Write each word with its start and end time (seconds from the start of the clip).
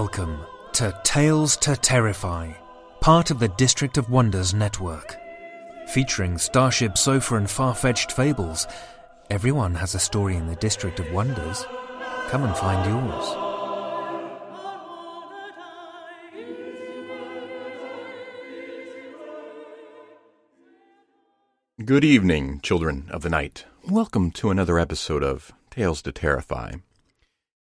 Welcome 0.00 0.46
to 0.74 0.96
Tales 1.02 1.56
to 1.56 1.74
Terrify, 1.74 2.52
part 3.00 3.32
of 3.32 3.40
the 3.40 3.48
District 3.48 3.98
of 3.98 4.08
Wonders 4.08 4.54
network. 4.54 5.16
Featuring 5.88 6.38
Starship 6.38 6.96
Sofa 6.96 7.34
and 7.34 7.50
far 7.50 7.74
fetched 7.74 8.12
fables, 8.12 8.68
everyone 9.28 9.74
has 9.74 9.96
a 9.96 9.98
story 9.98 10.36
in 10.36 10.46
the 10.46 10.54
District 10.54 11.00
of 11.00 11.10
Wonders. 11.10 11.66
Come 12.28 12.44
and 12.44 12.56
find 12.56 12.88
yours. 12.88 13.34
Good 21.84 22.04
evening, 22.04 22.60
children 22.60 23.08
of 23.10 23.22
the 23.22 23.30
night. 23.30 23.64
Welcome 23.88 24.30
to 24.30 24.50
another 24.50 24.78
episode 24.78 25.24
of 25.24 25.50
Tales 25.70 26.02
to 26.02 26.12
Terrify. 26.12 26.74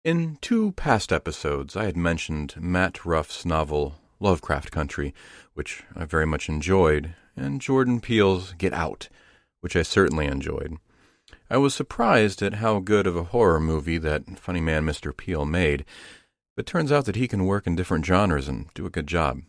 In 0.06 0.38
two 0.40 0.70
past 0.70 1.12
episodes, 1.12 1.74
I 1.74 1.86
had 1.86 1.96
mentioned 1.96 2.54
Matt 2.60 3.04
Ruff's 3.04 3.44
novel 3.44 3.96
Lovecraft 4.20 4.70
Country, 4.70 5.12
which 5.54 5.82
I 5.96 6.04
very 6.04 6.24
much 6.24 6.48
enjoyed, 6.48 7.16
and 7.36 7.60
Jordan 7.60 8.00
Peele's 8.00 8.52
Get 8.52 8.72
Out, 8.72 9.08
which 9.62 9.74
I 9.74 9.82
certainly 9.82 10.26
enjoyed. 10.26 10.76
I 11.50 11.56
was 11.56 11.74
surprised 11.74 12.40
at 12.40 12.62
how 12.62 12.78
good 12.78 13.08
of 13.08 13.16
a 13.16 13.24
horror 13.24 13.58
movie 13.58 13.98
that 13.98 14.38
funny 14.38 14.60
man 14.60 14.86
Mr. 14.86 15.10
Peele 15.12 15.44
made, 15.44 15.84
but 16.54 16.66
turns 16.66 16.92
out 16.92 17.06
that 17.06 17.16
he 17.16 17.26
can 17.26 17.44
work 17.44 17.66
in 17.66 17.74
different 17.74 18.06
genres 18.06 18.46
and 18.46 18.72
do 18.74 18.86
a 18.86 18.90
good 18.90 19.08
job. 19.08 19.42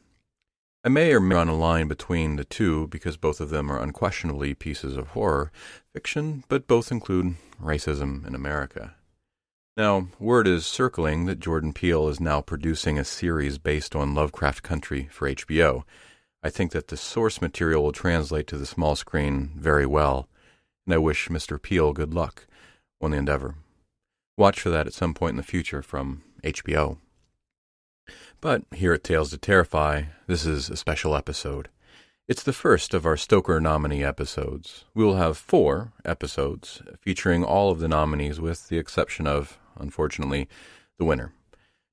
I 0.83 0.89
may 0.89 1.13
or 1.13 1.19
may 1.19 1.35
a 1.35 1.53
line 1.53 1.87
between 1.87 2.35
the 2.35 2.43
two 2.43 2.87
because 2.87 3.15
both 3.15 3.39
of 3.39 3.51
them 3.51 3.71
are 3.71 3.79
unquestionably 3.79 4.55
pieces 4.55 4.97
of 4.97 5.09
horror 5.09 5.51
fiction, 5.93 6.45
but 6.47 6.67
both 6.67 6.91
include 6.91 7.35
racism 7.61 8.25
in 8.25 8.33
America. 8.33 8.95
Now, 9.77 10.07
word 10.17 10.47
is 10.47 10.65
circling 10.65 11.25
that 11.25 11.39
Jordan 11.39 11.71
Peele 11.71 12.09
is 12.09 12.19
now 12.19 12.41
producing 12.41 12.97
a 12.97 13.03
series 13.03 13.59
based 13.59 13.95
on 13.95 14.15
Lovecraft 14.15 14.63
Country 14.63 15.07
for 15.11 15.29
HBO. 15.29 15.83
I 16.41 16.49
think 16.49 16.71
that 16.71 16.87
the 16.87 16.97
source 16.97 17.43
material 17.43 17.83
will 17.83 17.91
translate 17.91 18.47
to 18.47 18.57
the 18.57 18.65
small 18.65 18.95
screen 18.95 19.51
very 19.55 19.85
well, 19.85 20.27
and 20.87 20.95
I 20.95 20.97
wish 20.97 21.27
Mr. 21.27 21.61
Peele 21.61 21.93
good 21.93 22.11
luck 22.11 22.47
on 22.99 23.11
the 23.11 23.17
endeavor. 23.17 23.53
Watch 24.35 24.59
for 24.61 24.71
that 24.71 24.87
at 24.87 24.95
some 24.95 25.13
point 25.13 25.33
in 25.33 25.37
the 25.37 25.43
future 25.43 25.83
from 25.83 26.23
HBO. 26.43 26.97
But 28.41 28.63
here 28.73 28.93
at 28.93 29.03
Tales 29.03 29.29
to 29.29 29.37
Terrify, 29.37 30.05
this 30.25 30.43
is 30.43 30.71
a 30.71 30.75
special 30.75 31.15
episode. 31.15 31.69
It's 32.27 32.41
the 32.41 32.51
first 32.51 32.95
of 32.95 33.05
our 33.05 33.15
Stoker 33.15 33.61
nominee 33.61 34.03
episodes. 34.03 34.85
We 34.95 35.05
will 35.05 35.17
have 35.17 35.37
four 35.37 35.93
episodes 36.03 36.81
featuring 36.99 37.43
all 37.43 37.69
of 37.69 37.79
the 37.79 37.87
nominees, 37.87 38.41
with 38.41 38.69
the 38.69 38.79
exception 38.79 39.27
of, 39.27 39.59
unfortunately, 39.79 40.47
the 40.97 41.05
winner. 41.05 41.33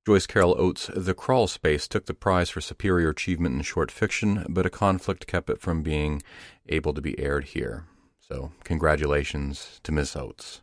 Joyce 0.06 0.26
Carol 0.26 0.54
Oates' 0.58 0.90
The 0.94 1.14
Crawl 1.14 1.46
Space 1.46 1.88
took 1.88 2.06
the 2.06 2.12
prize 2.12 2.50
for 2.50 2.60
superior 2.60 3.08
achievement 3.08 3.54
in 3.54 3.62
short 3.62 3.90
fiction, 3.90 4.44
but 4.48 4.66
a 4.66 4.70
conflict 4.70 5.26
kept 5.26 5.48
it 5.48 5.60
from 5.60 5.82
being 5.82 6.22
able 6.68 6.92
to 6.92 7.00
be 7.00 7.18
aired 7.18 7.44
here. 7.44 7.86
So, 8.18 8.52
congratulations 8.64 9.80
to 9.82 9.92
Miss 9.92 10.14
Oates. 10.14 10.60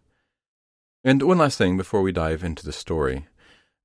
And 1.04 1.24
one 1.24 1.40
last 1.40 1.58
thing 1.58 1.78
before 1.78 2.04
we 2.04 2.12
dive 2.12 2.44
into 2.44 2.64
the 2.64 2.72
story. 2.72 3.26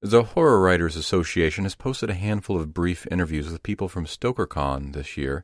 The 0.03 0.23
Horror 0.23 0.61
Writers 0.61 0.95
Association 0.95 1.65
has 1.65 1.75
posted 1.75 2.11
a 2.11 2.15
handful 2.15 2.61
of 2.61 2.75
brief 2.75 3.07
interviews 3.11 3.51
with 3.51 3.63
people 3.63 3.89
from 3.89 4.05
StokerCon 4.05 4.93
this 4.93 5.17
year 5.17 5.43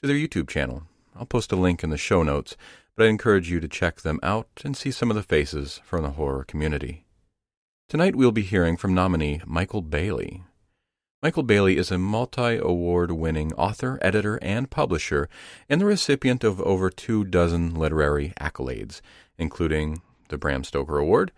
to 0.00 0.08
their 0.08 0.16
YouTube 0.16 0.48
channel. 0.48 0.82
I'll 1.14 1.24
post 1.24 1.52
a 1.52 1.56
link 1.56 1.84
in 1.84 1.90
the 1.90 1.96
show 1.96 2.24
notes, 2.24 2.56
but 2.96 3.06
I 3.06 3.08
encourage 3.08 3.48
you 3.48 3.60
to 3.60 3.68
check 3.68 4.00
them 4.00 4.18
out 4.24 4.48
and 4.64 4.76
see 4.76 4.90
some 4.90 5.08
of 5.08 5.16
the 5.16 5.22
faces 5.22 5.80
from 5.84 6.02
the 6.02 6.10
horror 6.10 6.42
community. 6.42 7.01
Tonight 7.88 8.16
we'll 8.16 8.32
be 8.32 8.42
hearing 8.42 8.76
from 8.76 8.94
nominee 8.94 9.40
Michael 9.44 9.82
Bailey. 9.82 10.42
Michael 11.22 11.42
Bailey 11.42 11.76
is 11.76 11.90
a 11.90 11.98
multi 11.98 12.56
award 12.56 13.12
winning 13.12 13.52
author, 13.52 13.98
editor, 14.02 14.38
and 14.42 14.70
publisher, 14.70 15.28
and 15.68 15.80
the 15.80 15.84
recipient 15.84 16.42
of 16.42 16.60
over 16.62 16.90
two 16.90 17.22
dozen 17.24 17.74
literary 17.74 18.32
accolades, 18.40 19.00
including 19.38 20.02
the 20.30 20.38
Bram 20.38 20.64
Stoker 20.64 20.98
Award, 20.98 21.30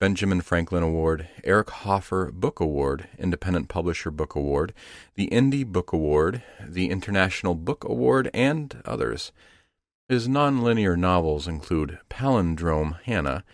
Benjamin 0.00 0.40
Franklin 0.40 0.82
Award, 0.82 1.28
Eric 1.44 1.70
Hoffer 1.70 2.30
Book 2.32 2.60
Award, 2.60 3.08
Independent 3.18 3.68
Publisher 3.68 4.10
Book 4.10 4.34
Award, 4.34 4.72
the 5.16 5.28
Indie 5.28 5.66
Book 5.66 5.92
Award, 5.92 6.42
the 6.66 6.90
International 6.90 7.54
Book 7.54 7.84
Award, 7.84 8.30
and 8.32 8.80
others. 8.84 9.32
His 10.08 10.28
nonlinear 10.28 10.96
novels 10.98 11.48
include 11.48 11.98
Palindrome 12.10 13.00
Hannah, 13.04 13.44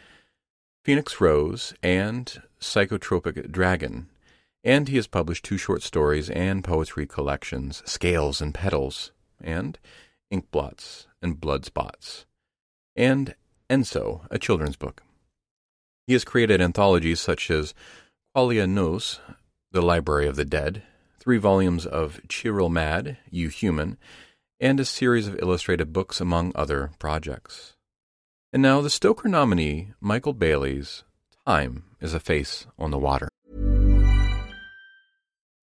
Phoenix 0.90 1.20
Rose, 1.20 1.72
and 1.84 2.42
Psychotropic 2.60 3.52
Dragon, 3.52 4.08
and 4.64 4.88
he 4.88 4.96
has 4.96 5.06
published 5.06 5.44
two 5.44 5.56
short 5.56 5.84
stories 5.84 6.28
and 6.30 6.64
poetry 6.64 7.06
collections, 7.06 7.80
Scales 7.86 8.40
and 8.40 8.52
Petals, 8.52 9.12
and 9.40 9.78
Ink 10.32 10.50
Blots 10.50 11.06
and 11.22 11.40
Blood 11.40 11.64
Spots, 11.64 12.26
and 12.96 13.36
Enso, 13.70 14.26
a 14.32 14.38
children's 14.40 14.74
book. 14.74 15.04
He 16.08 16.12
has 16.14 16.24
created 16.24 16.60
anthologies 16.60 17.20
such 17.20 17.52
as 17.52 17.72
Qualia 18.34 18.68
Nous, 18.68 19.20
The 19.70 19.82
Library 19.82 20.26
of 20.26 20.34
the 20.34 20.44
Dead, 20.44 20.82
three 21.20 21.38
volumes 21.38 21.86
of 21.86 22.20
Chiral 22.26 22.68
Mad, 22.68 23.16
You 23.30 23.48
Human, 23.48 23.96
and 24.58 24.80
a 24.80 24.84
series 24.84 25.28
of 25.28 25.38
illustrated 25.40 25.92
books, 25.92 26.20
among 26.20 26.50
other 26.56 26.90
projects. 26.98 27.76
And 28.52 28.62
now 28.62 28.80
the 28.80 28.90
Stoker 28.90 29.28
nominee, 29.28 29.92
Michael 30.00 30.32
Bailey's 30.32 31.04
Time 31.46 31.84
is 32.00 32.14
a 32.14 32.20
face 32.20 32.66
on 32.76 32.90
the 32.90 32.98
water. 32.98 33.29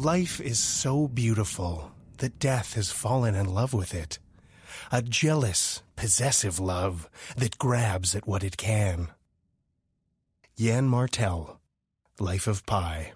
Life 0.00 0.40
is 0.40 0.58
so 0.58 1.08
beautiful 1.08 1.92
that 2.16 2.38
death 2.38 2.72
has 2.72 2.90
fallen 2.90 3.34
in 3.34 3.44
love 3.44 3.74
with 3.74 3.92
it. 3.92 4.18
A 4.90 5.02
jealous, 5.02 5.82
possessive 5.94 6.58
love 6.58 7.10
that 7.36 7.58
grabs 7.58 8.14
at 8.14 8.26
what 8.26 8.42
it 8.42 8.56
can. 8.56 9.08
Yann 10.56 10.88
Martel, 10.88 11.60
Life 12.18 12.46
of 12.46 12.64
Pi. 12.64 13.12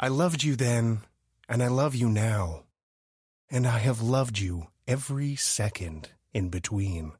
I 0.00 0.08
loved 0.08 0.42
you 0.42 0.56
then, 0.56 1.00
and 1.46 1.62
I 1.62 1.68
love 1.68 1.94
you 1.94 2.08
now, 2.08 2.62
and 3.50 3.66
I 3.66 3.76
have 3.80 4.00
loved 4.00 4.38
you 4.38 4.68
every 4.88 5.36
second 5.36 6.08
in 6.32 6.48
between. 6.48 7.12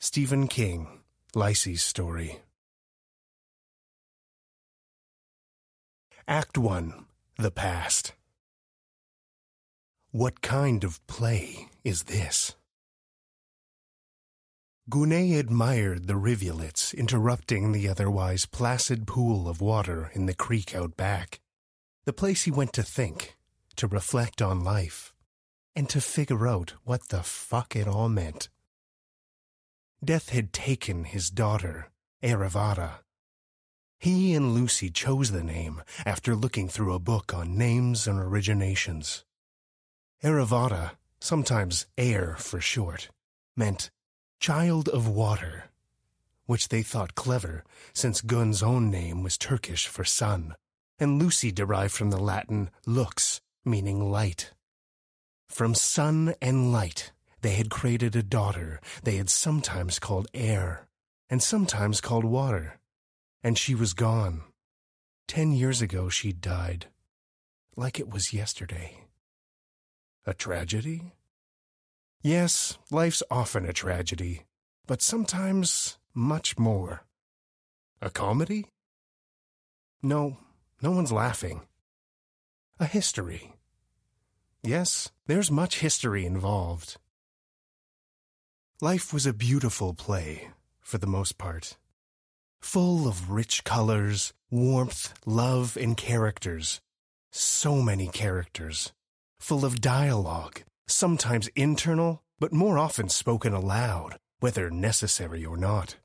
Stephen 0.00 0.48
King, 0.48 1.02
Lisey's 1.36 1.84
Story. 1.84 2.40
Act 6.30 6.58
1 6.58 7.06
The 7.38 7.50
Past. 7.50 8.12
What 10.10 10.42
kind 10.42 10.84
of 10.84 11.00
play 11.06 11.70
is 11.84 12.02
this? 12.02 12.54
Gounet 14.90 15.38
admired 15.38 16.06
the 16.06 16.18
rivulets 16.18 16.92
interrupting 16.92 17.72
the 17.72 17.88
otherwise 17.88 18.44
placid 18.44 19.06
pool 19.06 19.48
of 19.48 19.62
water 19.62 20.10
in 20.12 20.26
the 20.26 20.34
creek 20.34 20.74
out 20.74 20.98
back, 20.98 21.40
the 22.04 22.12
place 22.12 22.42
he 22.42 22.50
went 22.50 22.74
to 22.74 22.82
think, 22.82 23.38
to 23.76 23.86
reflect 23.86 24.42
on 24.42 24.62
life, 24.62 25.14
and 25.74 25.88
to 25.88 25.98
figure 25.98 26.46
out 26.46 26.74
what 26.84 27.08
the 27.08 27.22
fuck 27.22 27.74
it 27.74 27.88
all 27.88 28.10
meant. 28.10 28.50
Death 30.04 30.28
had 30.28 30.52
taken 30.52 31.04
his 31.04 31.30
daughter, 31.30 31.88
Eravata. 32.22 32.98
He 33.98 34.34
and 34.34 34.54
Lucy 34.54 34.90
chose 34.90 35.32
the 35.32 35.42
name 35.42 35.82
after 36.06 36.36
looking 36.36 36.68
through 36.68 36.94
a 36.94 37.00
book 37.00 37.34
on 37.34 37.58
names 37.58 38.06
and 38.06 38.18
originations. 38.18 39.24
Eravata, 40.22 40.92
sometimes 41.20 41.86
Air 41.96 42.36
for 42.38 42.60
short, 42.60 43.08
meant 43.56 43.90
child 44.38 44.88
of 44.88 45.08
water, 45.08 45.64
which 46.46 46.68
they 46.68 46.82
thought 46.82 47.16
clever 47.16 47.64
since 47.92 48.20
Gun's 48.20 48.62
own 48.62 48.88
name 48.88 49.24
was 49.24 49.36
Turkish 49.36 49.88
for 49.88 50.04
sun, 50.04 50.54
and 51.00 51.20
Lucy 51.20 51.50
derived 51.50 51.92
from 51.92 52.10
the 52.10 52.20
Latin 52.20 52.70
lux, 52.86 53.40
meaning 53.64 54.12
light. 54.12 54.52
From 55.48 55.74
sun 55.74 56.34
and 56.40 56.72
light, 56.72 57.10
they 57.42 57.54
had 57.54 57.68
created 57.68 58.14
a 58.14 58.22
daughter 58.22 58.80
they 59.02 59.16
had 59.16 59.28
sometimes 59.28 59.98
called 59.98 60.28
air 60.32 60.86
and 61.28 61.42
sometimes 61.42 62.00
called 62.00 62.24
water. 62.24 62.78
And 63.42 63.56
she 63.56 63.74
was 63.74 63.94
gone. 63.94 64.42
Ten 65.26 65.52
years 65.52 65.80
ago 65.82 66.08
she 66.08 66.32
died, 66.32 66.86
like 67.76 68.00
it 68.00 68.10
was 68.10 68.32
yesterday. 68.32 69.04
A 70.26 70.34
tragedy? 70.34 71.12
Yes, 72.22 72.78
life's 72.90 73.22
often 73.30 73.64
a 73.64 73.72
tragedy, 73.72 74.44
but 74.86 75.02
sometimes 75.02 75.98
much 76.12 76.58
more. 76.58 77.04
A 78.02 78.10
comedy? 78.10 78.66
No, 80.02 80.38
no 80.82 80.90
one's 80.90 81.12
laughing. 81.12 81.62
A 82.80 82.86
history. 82.86 83.52
Yes, 84.62 85.10
there's 85.26 85.50
much 85.50 85.80
history 85.80 86.26
involved. 86.26 86.96
Life 88.80 89.12
was 89.12 89.26
a 89.26 89.32
beautiful 89.32 89.94
play, 89.94 90.48
for 90.80 90.98
the 90.98 91.06
most 91.06 91.38
part. 91.38 91.76
Full 92.62 93.06
of 93.08 93.30
rich 93.30 93.64
colors, 93.64 94.32
warmth, 94.50 95.14
love, 95.24 95.76
and 95.76 95.96
characters. 95.96 96.80
So 97.30 97.76
many 97.76 98.08
characters. 98.08 98.92
Full 99.40 99.64
of 99.64 99.80
dialogue, 99.80 100.62
sometimes 100.86 101.48
internal, 101.54 102.22
but 102.38 102.52
more 102.52 102.78
often 102.78 103.08
spoken 103.08 103.54
aloud, 103.54 104.18
whether 104.40 104.70
necessary 104.70 105.44
or 105.44 105.56
not. 105.56 105.96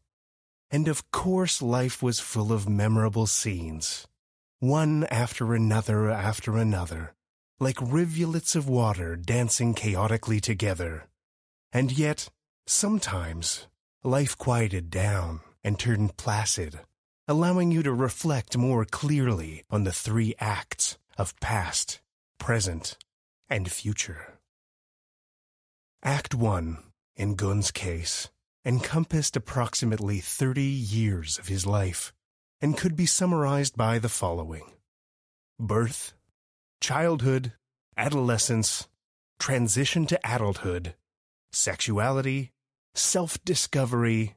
And 0.72 0.88
of 0.88 1.10
course, 1.12 1.62
life 1.62 2.02
was 2.02 2.20
full 2.20 2.52
of 2.52 2.70
memorable 2.70 3.28
scenes, 3.28 4.08
one 4.60 5.06
after 5.12 5.54
another 5.54 6.10
after 6.10 6.58
another, 6.58 7.14
like 7.60 7.78
rivulets 7.82 8.56
of 8.56 8.70
water 8.70 9.16
dancing 9.16 9.74
chaotically 9.74 10.40
together. 10.40 11.08
And 11.72 11.92
yet, 11.92 12.30
sometimes, 12.66 13.68
life 14.04 14.38
quieted 14.38 14.90
down 14.90 15.42
and 15.64 15.80
turned 15.80 16.18
placid, 16.18 16.80
allowing 17.28 17.72
you 17.72 17.84
to 17.84 17.94
reflect 17.94 18.58
more 18.58 18.86
clearly 18.86 19.64
on 19.70 19.84
the 19.84 19.92
three 19.92 20.36
acts 20.40 20.98
of 21.18 21.40
past, 21.40 22.02
present, 22.38 22.98
and 23.50 23.72
future. 23.72 24.40
Act 26.04 26.36
1, 26.36 26.78
in 27.16 27.36
Gunn's 27.36 27.72
case, 27.72 28.30
encompassed 28.66 29.36
approximately 29.36 30.20
30 30.20 30.62
years 30.64 31.38
of 31.38 31.48
his 31.48 31.66
life 31.66 32.14
and 32.62 32.78
could 32.78 32.96
be 32.96 33.06
summarized 33.06 33.76
by 33.76 34.00
the 34.00 34.10
following 34.10 34.64
birth, 35.60 36.14
childhood, 36.82 37.54
adolescence, 37.96 38.88
transition 39.40 40.06
to 40.06 40.20
adulthood, 40.24 40.96
sexuality, 41.52 42.52
self 42.96 43.38
discovery, 43.46 44.36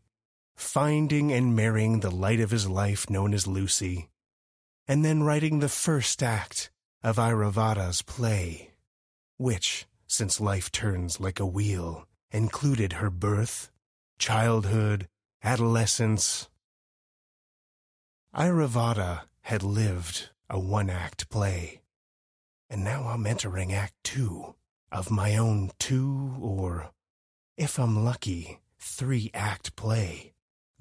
finding 0.57 1.33
and 1.33 1.55
marrying 1.55 2.01
the 2.01 2.11
light 2.11 2.41
of 2.41 2.51
his 2.51 2.69
life 2.69 3.09
known 3.09 3.33
as 3.33 3.47
Lucy, 3.47 4.09
and 4.89 5.05
then 5.05 5.23
writing 5.23 5.59
the 5.59 5.69
first 5.69 6.23
act 6.23 6.71
of 7.03 7.17
Iravata's 7.17 8.03
play, 8.03 8.71
which, 9.37 9.87
since 10.07 10.41
life 10.41 10.73
turns 10.73 11.21
like 11.21 11.39
a 11.39 11.47
wheel, 11.47 12.07
included 12.31 12.95
her 12.95 13.11
birth, 13.11 13.71
childhood, 14.19 15.09
adolescence. 15.45 16.49
Iravata 18.35 19.23
had 19.43 19.63
lived 19.63 20.31
a 20.49 20.59
one 20.59 20.91
act 20.91 21.29
play, 21.29 21.81
and 22.69 22.83
now 22.83 23.09
I'm 23.09 23.27
entering 23.27 23.73
Act 23.73 23.95
Two 24.03 24.55
of 24.91 25.11
my 25.11 25.37
own 25.37 25.71
two 25.79 26.35
or, 26.41 26.91
if 27.57 27.79
I'm 27.79 28.05
lucky, 28.05 28.61
three 28.79 29.31
act 29.35 29.77
play, 29.77 30.33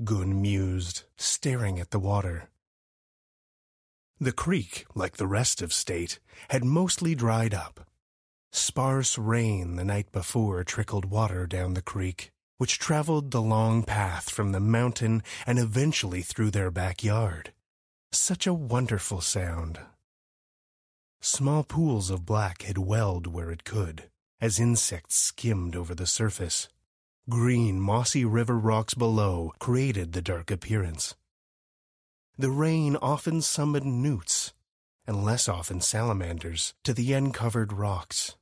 Gun 0.03 0.41
mused, 0.41 1.03
staring 1.15 1.79
at 1.79 1.91
the 1.91 1.99
water. 1.99 2.49
The 4.19 4.33
creek, 4.33 4.85
like 4.93 5.15
the 5.15 5.27
rest 5.27 5.61
of 5.61 5.71
state, 5.71 6.19
had 6.49 6.65
mostly 6.65 7.15
dried 7.15 7.53
up. 7.53 7.87
Sparse 8.51 9.17
rain 9.17 9.77
the 9.77 9.85
night 9.85 10.11
before 10.11 10.63
trickled 10.65 11.05
water 11.05 11.47
down 11.47 11.75
the 11.75 11.81
creek, 11.81 12.31
which 12.57 12.77
traveled 12.77 13.31
the 13.31 13.41
long 13.41 13.83
path 13.83 14.29
from 14.29 14.51
the 14.51 14.59
mountain 14.59 15.23
and 15.47 15.57
eventually 15.57 16.21
through 16.21 16.51
their 16.51 16.71
backyard. 16.71 17.53
Such 18.11 18.45
a 18.45 18.53
wonderful 18.53 19.21
sound. 19.21 19.79
Small 21.21 21.63
pools 21.63 22.09
of 22.09 22.25
black 22.25 22.63
had 22.63 22.77
welled 22.77 23.27
where 23.27 23.49
it 23.49 23.63
could, 23.63 24.09
as 24.41 24.59
insects 24.59 25.15
skimmed 25.15 25.75
over 25.75 25.95
the 25.95 26.05
surface. 26.05 26.67
Green, 27.27 27.79
mossy 27.79 28.23
river 28.23 28.55
rocks 28.55 28.93
below 28.93 29.51
created 29.57 30.13
the 30.13 30.21
dark 30.21 30.51
appearance. 30.51 31.15
The 32.37 32.51
rain 32.51 32.95
often 32.97 33.41
summoned 33.41 34.03
newts, 34.03 34.53
and 35.07 35.25
less 35.25 35.49
often 35.49 35.81
salamanders, 35.81 36.75
to 36.83 36.93
the 36.93 37.13
uncovered 37.13 37.73
rocks. 37.73 38.35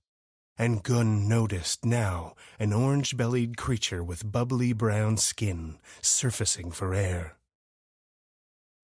And 0.58 0.84
Gunn 0.84 1.30
noticed 1.30 1.86
now 1.86 2.36
an 2.60 2.74
orange 2.74 3.16
bellied 3.16 3.56
creature 3.56 4.04
with 4.04 4.30
bubbly 4.30 4.74
brown 4.74 5.16
skin 5.16 5.78
surfacing 6.02 6.72
for 6.72 6.94
air. 6.94 7.38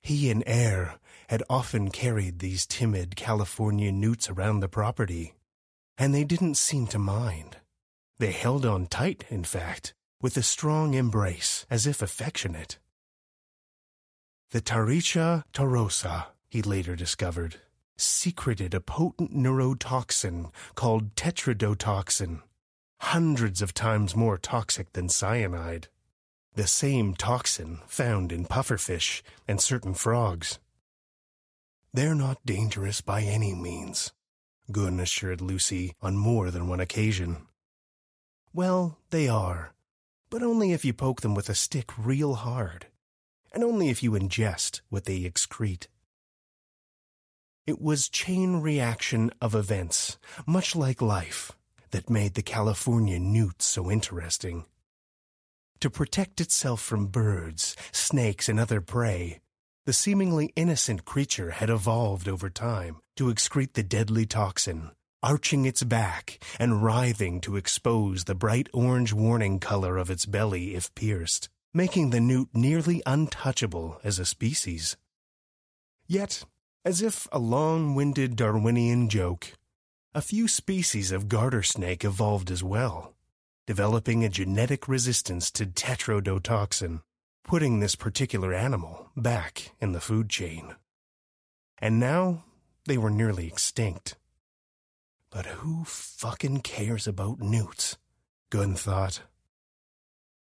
He 0.01 0.31
and 0.31 0.45
Air 0.47 0.95
had 1.27 1.43
often 1.49 1.91
carried 1.91 2.39
these 2.39 2.65
timid 2.65 3.17
California 3.17 3.91
newts 3.91 4.29
around 4.29 4.61
the 4.61 4.69
property, 4.69 5.33
and 5.97 6.15
they 6.15 6.23
didn't 6.23 6.55
seem 6.55 6.87
to 6.87 6.99
mind. 6.99 7.57
They 8.19 8.31
held 8.31 8.65
on 8.65 8.87
tight, 8.87 9.23
in 9.29 9.45
fact, 9.45 9.93
with 10.21 10.35
a 10.35 10.43
strong 10.43 10.93
embrace, 10.93 11.65
as 11.69 11.87
if 11.87 12.01
affectionate. 12.01 12.77
The 14.51 14.61
Taricha 14.61 15.43
torosa, 15.53 16.25
he 16.49 16.61
later 16.61 16.97
discovered, 16.97 17.61
secreted 17.97 18.73
a 18.73 18.81
potent 18.81 19.33
neurotoxin 19.33 20.51
called 20.75 21.15
tetrodotoxin, 21.15 22.41
hundreds 22.99 23.61
of 23.61 23.73
times 23.73 24.15
more 24.15 24.37
toxic 24.37 24.91
than 24.91 25.07
cyanide. 25.07 25.87
The 26.55 26.67
same 26.67 27.13
toxin 27.13 27.79
found 27.87 28.33
in 28.33 28.45
pufferfish 28.45 29.21
and 29.47 29.61
certain 29.61 29.93
frogs. 29.93 30.59
They're 31.93 32.15
not 32.15 32.45
dangerous 32.45 32.99
by 32.99 33.21
any 33.21 33.53
means, 33.53 34.11
Gun 34.71 34.99
assured 34.99 35.39
Lucy 35.39 35.93
on 36.01 36.17
more 36.17 36.51
than 36.51 36.67
one 36.67 36.81
occasion. 36.81 37.47
Well, 38.59 38.97
they 39.09 39.29
are, 39.29 39.73
but 40.29 40.43
only 40.43 40.73
if 40.73 40.83
you 40.83 40.91
poke 40.91 41.21
them 41.21 41.33
with 41.33 41.47
a 41.47 41.55
stick 41.55 41.97
real 41.97 42.33
hard, 42.33 42.87
and 43.53 43.63
only 43.63 43.87
if 43.87 44.03
you 44.03 44.11
ingest 44.11 44.81
what 44.89 45.05
they 45.05 45.21
excrete. 45.21 45.87
It 47.65 47.79
was 47.79 48.09
chain 48.09 48.57
reaction 48.57 49.31
of 49.39 49.55
events, 49.55 50.17
much 50.45 50.75
like 50.75 51.01
life, 51.01 51.53
that 51.91 52.09
made 52.09 52.33
the 52.33 52.41
California 52.41 53.17
newt 53.17 53.61
so 53.61 53.89
interesting. 53.89 54.65
To 55.79 55.89
protect 55.89 56.41
itself 56.41 56.81
from 56.81 57.07
birds, 57.07 57.77
snakes, 57.93 58.49
and 58.49 58.59
other 58.59 58.81
prey, 58.81 59.39
the 59.85 59.93
seemingly 59.93 60.51
innocent 60.57 61.05
creature 61.05 61.51
had 61.51 61.69
evolved 61.69 62.27
over 62.27 62.49
time 62.49 62.97
to 63.15 63.31
excrete 63.31 63.71
the 63.71 63.83
deadly 63.83 64.25
toxin, 64.25 64.91
arching 65.21 65.65
its 65.65 65.83
back 65.83 66.39
and 66.59 66.83
writhing 66.83 67.41
to 67.41 67.55
expose 67.55 68.23
the 68.23 68.35
bright 68.35 68.67
orange 68.73 69.13
warning 69.13 69.59
color 69.59 69.97
of 69.97 70.09
its 70.09 70.25
belly 70.25 70.75
if 70.75 70.93
pierced, 70.95 71.49
making 71.73 72.09
the 72.09 72.19
newt 72.19 72.49
nearly 72.53 73.01
untouchable 73.05 73.99
as 74.03 74.19
a 74.19 74.25
species. 74.25 74.97
Yet, 76.07 76.43
as 76.85 77.01
if 77.01 77.27
a 77.31 77.39
long 77.39 77.95
winded 77.95 78.35
Darwinian 78.35 79.09
joke, 79.09 79.53
a 80.15 80.21
few 80.21 80.47
species 80.47 81.11
of 81.11 81.27
garter 81.27 81.61
snake 81.61 82.03
evolved 82.03 82.49
as 82.49 82.63
well, 82.63 83.13
developing 83.67 84.23
a 84.23 84.29
genetic 84.29 84.87
resistance 84.87 85.51
to 85.51 85.65
tetrodotoxin, 85.65 87.01
putting 87.43 87.79
this 87.79 87.95
particular 87.95 88.53
animal 88.53 89.11
back 89.15 89.73
in 89.79 89.91
the 89.91 90.01
food 90.01 90.29
chain. 90.29 90.75
And 91.77 91.99
now 91.99 92.43
they 92.85 92.97
were 92.97 93.11
nearly 93.11 93.45
extinct. 93.45 94.15
But 95.31 95.45
who 95.45 95.83
fucking 95.83 96.61
cares 96.61 97.07
about 97.07 97.39
newts? 97.39 97.97
Gunn 98.49 98.75
thought. 98.75 99.21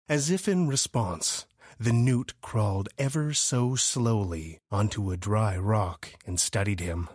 As 0.09 0.31
if 0.31 0.47
in 0.47 0.69
response, 0.69 1.47
the 1.79 1.93
newt 1.93 2.41
crawled 2.41 2.89
ever 2.97 3.33
so 3.33 3.75
slowly 3.75 4.61
onto 4.71 5.11
a 5.11 5.17
dry 5.17 5.57
rock 5.57 6.11
and 6.25 6.39
studied 6.39 6.79
him. 6.79 7.09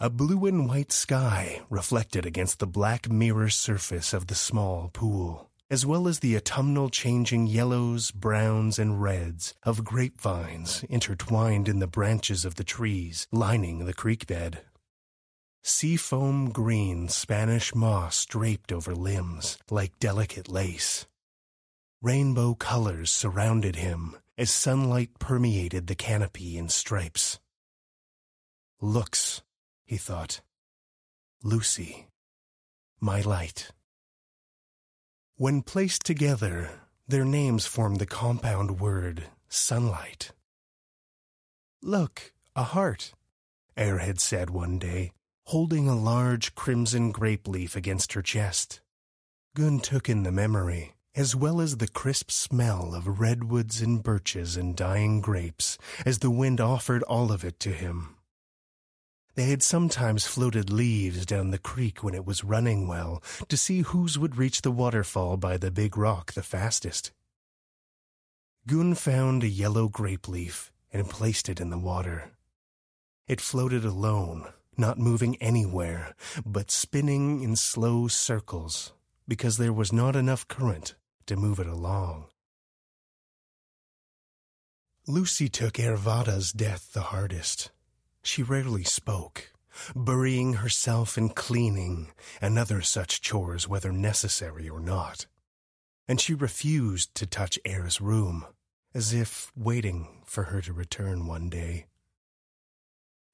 A 0.00 0.10
blue 0.10 0.46
and 0.46 0.68
white 0.68 0.90
sky 0.90 1.60
reflected 1.70 2.26
against 2.26 2.58
the 2.58 2.66
black 2.66 3.08
mirror 3.08 3.50
surface 3.50 4.12
of 4.12 4.26
the 4.26 4.34
small 4.34 4.90
pool, 4.92 5.50
as 5.70 5.86
well 5.86 6.08
as 6.08 6.18
the 6.18 6.36
autumnal 6.36 6.88
changing 6.88 7.46
yellows, 7.46 8.10
browns, 8.10 8.78
and 8.78 9.00
reds 9.00 9.54
of 9.62 9.84
grapevines 9.84 10.84
intertwined 10.88 11.68
in 11.68 11.78
the 11.78 11.86
branches 11.86 12.44
of 12.44 12.56
the 12.56 12.64
trees 12.64 13.28
lining 13.30 13.84
the 13.84 13.94
creek 13.94 14.26
bed. 14.26 14.62
Seafoam 15.62 16.50
green 16.50 17.08
Spanish 17.08 17.74
moss 17.74 18.24
draped 18.24 18.72
over 18.72 18.94
limbs 18.94 19.58
like 19.70 19.98
delicate 19.98 20.48
lace. 20.48 21.06
Rainbow 22.00 22.54
colors 22.54 23.10
surrounded 23.10 23.76
him 23.76 24.16
as 24.38 24.50
sunlight 24.50 25.18
permeated 25.18 25.86
the 25.86 25.94
canopy 25.94 26.56
in 26.56 26.70
stripes. 26.70 27.38
Looks, 28.80 29.42
he 29.84 29.98
thought. 29.98 30.40
Lucy, 31.42 32.06
my 32.98 33.20
light. 33.20 33.70
When 35.36 35.60
placed 35.60 36.04
together, 36.04 36.70
their 37.06 37.24
names 37.24 37.66
formed 37.66 37.98
the 37.98 38.06
compound 38.06 38.80
word 38.80 39.24
sunlight. 39.48 40.32
Look, 41.82 42.32
a 42.56 42.62
heart, 42.62 43.12
Air 43.76 43.98
had 43.98 44.20
said 44.20 44.48
one 44.50 44.78
day, 44.78 45.12
holding 45.44 45.88
a 45.88 45.98
large 45.98 46.54
crimson 46.54 47.10
grape 47.10 47.48
leaf 47.48 47.76
against 47.76 48.12
her 48.12 48.22
chest. 48.22 48.80
Gun 49.54 49.80
took 49.80 50.08
in 50.08 50.22
the 50.22 50.32
memory 50.32 50.94
as 51.14 51.34
well 51.34 51.60
as 51.60 51.76
the 51.76 51.88
crisp 51.88 52.30
smell 52.30 52.94
of 52.94 53.20
redwoods 53.20 53.80
and 53.80 54.02
birches 54.02 54.56
and 54.56 54.76
dying 54.76 55.20
grapes, 55.20 55.76
as 56.06 56.20
the 56.20 56.30
wind 56.30 56.60
offered 56.60 57.02
all 57.04 57.32
of 57.32 57.44
it 57.44 57.58
to 57.60 57.70
him. 57.70 58.16
They 59.34 59.44
had 59.44 59.62
sometimes 59.62 60.26
floated 60.26 60.70
leaves 60.70 61.24
down 61.26 61.50
the 61.50 61.58
creek 61.58 62.02
when 62.02 62.14
it 62.14 62.24
was 62.24 62.44
running 62.44 62.86
well 62.86 63.22
to 63.48 63.56
see 63.56 63.80
whose 63.80 64.18
would 64.18 64.36
reach 64.36 64.62
the 64.62 64.70
waterfall 64.70 65.36
by 65.36 65.56
the 65.56 65.70
big 65.70 65.96
rock 65.96 66.32
the 66.32 66.42
fastest. 66.42 67.12
Gun 68.66 68.94
found 68.94 69.42
a 69.42 69.48
yellow 69.48 69.88
grape 69.88 70.28
leaf 70.28 70.70
and 70.92 71.08
placed 71.08 71.48
it 71.48 71.60
in 71.60 71.70
the 71.70 71.78
water. 71.78 72.32
It 73.26 73.40
floated 73.40 73.84
alone, 73.84 74.46
not 74.80 74.98
moving 74.98 75.36
anywhere, 75.36 76.16
but 76.44 76.70
spinning 76.70 77.42
in 77.42 77.54
slow 77.54 78.08
circles 78.08 78.92
because 79.28 79.58
there 79.58 79.72
was 79.72 79.92
not 79.92 80.16
enough 80.16 80.48
current 80.48 80.96
to 81.26 81.36
move 81.36 81.60
it 81.60 81.66
along. 81.68 82.26
Lucy 85.06 85.48
took 85.48 85.74
Ervada's 85.74 86.52
death 86.52 86.92
the 86.92 87.00
hardest. 87.02 87.70
She 88.22 88.42
rarely 88.42 88.84
spoke, 88.84 89.52
burying 89.94 90.54
herself 90.54 91.16
in 91.16 91.30
cleaning 91.30 92.12
and 92.40 92.58
other 92.58 92.82
such 92.82 93.20
chores, 93.20 93.68
whether 93.68 93.92
necessary 93.92 94.68
or 94.68 94.80
not. 94.80 95.26
And 96.08 96.20
she 96.20 96.34
refused 96.34 97.14
to 97.14 97.26
touch 97.26 97.58
Air's 97.64 98.00
room, 98.00 98.46
as 98.94 99.12
if 99.12 99.52
waiting 99.56 100.22
for 100.26 100.44
her 100.44 100.60
to 100.62 100.72
return 100.72 101.26
one 101.26 101.48
day. 101.48 101.86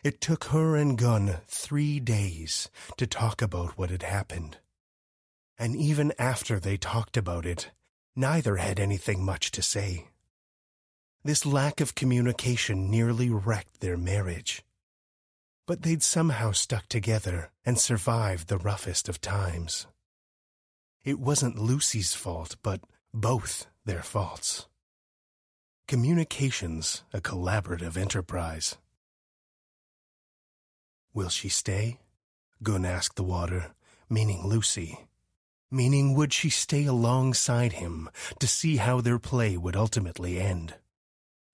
It 0.07 0.21
took 0.21 0.45
her 0.45 0.77
and 0.77 0.97
Gunn 0.97 1.39
three 1.49 1.99
days 1.99 2.71
to 2.97 3.07
talk 3.07 3.43
about 3.43 3.77
what 3.77 3.91
had 3.91 4.05
happened. 4.05 4.59
And 5.59 5.75
even 5.75 6.13
after 6.19 6.61
they 6.61 6.77
talked 6.77 7.17
about 7.17 7.45
it, 7.45 7.71
Neither 8.19 8.57
had 8.57 8.81
anything 8.81 9.23
much 9.23 9.51
to 9.51 9.63
say. 9.63 10.07
This 11.23 11.45
lack 11.45 11.83
of 11.83 11.95
communication 11.95 12.91
nearly 12.91 13.29
wrecked 13.29 13.81
their 13.81 13.99
marriage. 13.99 14.65
But 15.67 15.83
they'd 15.83 16.03
somehow 16.03 16.53
stuck 16.53 16.89
together 16.89 17.51
and 17.67 17.79
survived 17.79 18.49
the 18.49 18.57
roughest 18.57 19.11
of 19.11 19.21
times. 19.21 19.87
It 21.05 21.19
wasn't 21.19 21.59
Lucy's 21.59 22.15
fault, 22.15 22.57
but 22.63 22.81
both 23.13 23.67
their 23.85 24.03
faults. 24.03 24.67
Communications 25.87 27.03
a 27.13 27.21
collaborative 27.21 27.99
enterprise. 27.99 28.79
Will 31.17 31.31
she 31.31 31.49
stay? 31.49 31.99
Gun 32.63 32.85
asked 32.85 33.17
the 33.17 33.23
water, 33.23 33.73
meaning 34.11 34.47
Lucy. 34.47 35.07
Meaning, 35.71 36.15
would 36.15 36.31
she 36.31 36.51
stay 36.51 36.85
alongside 36.85 37.73
him 37.73 38.11
to 38.39 38.47
see 38.47 38.77
how 38.77 39.01
their 39.01 39.19
play 39.19 39.57
would 39.57 39.77
ultimately 39.77 40.39
end? 40.39 40.75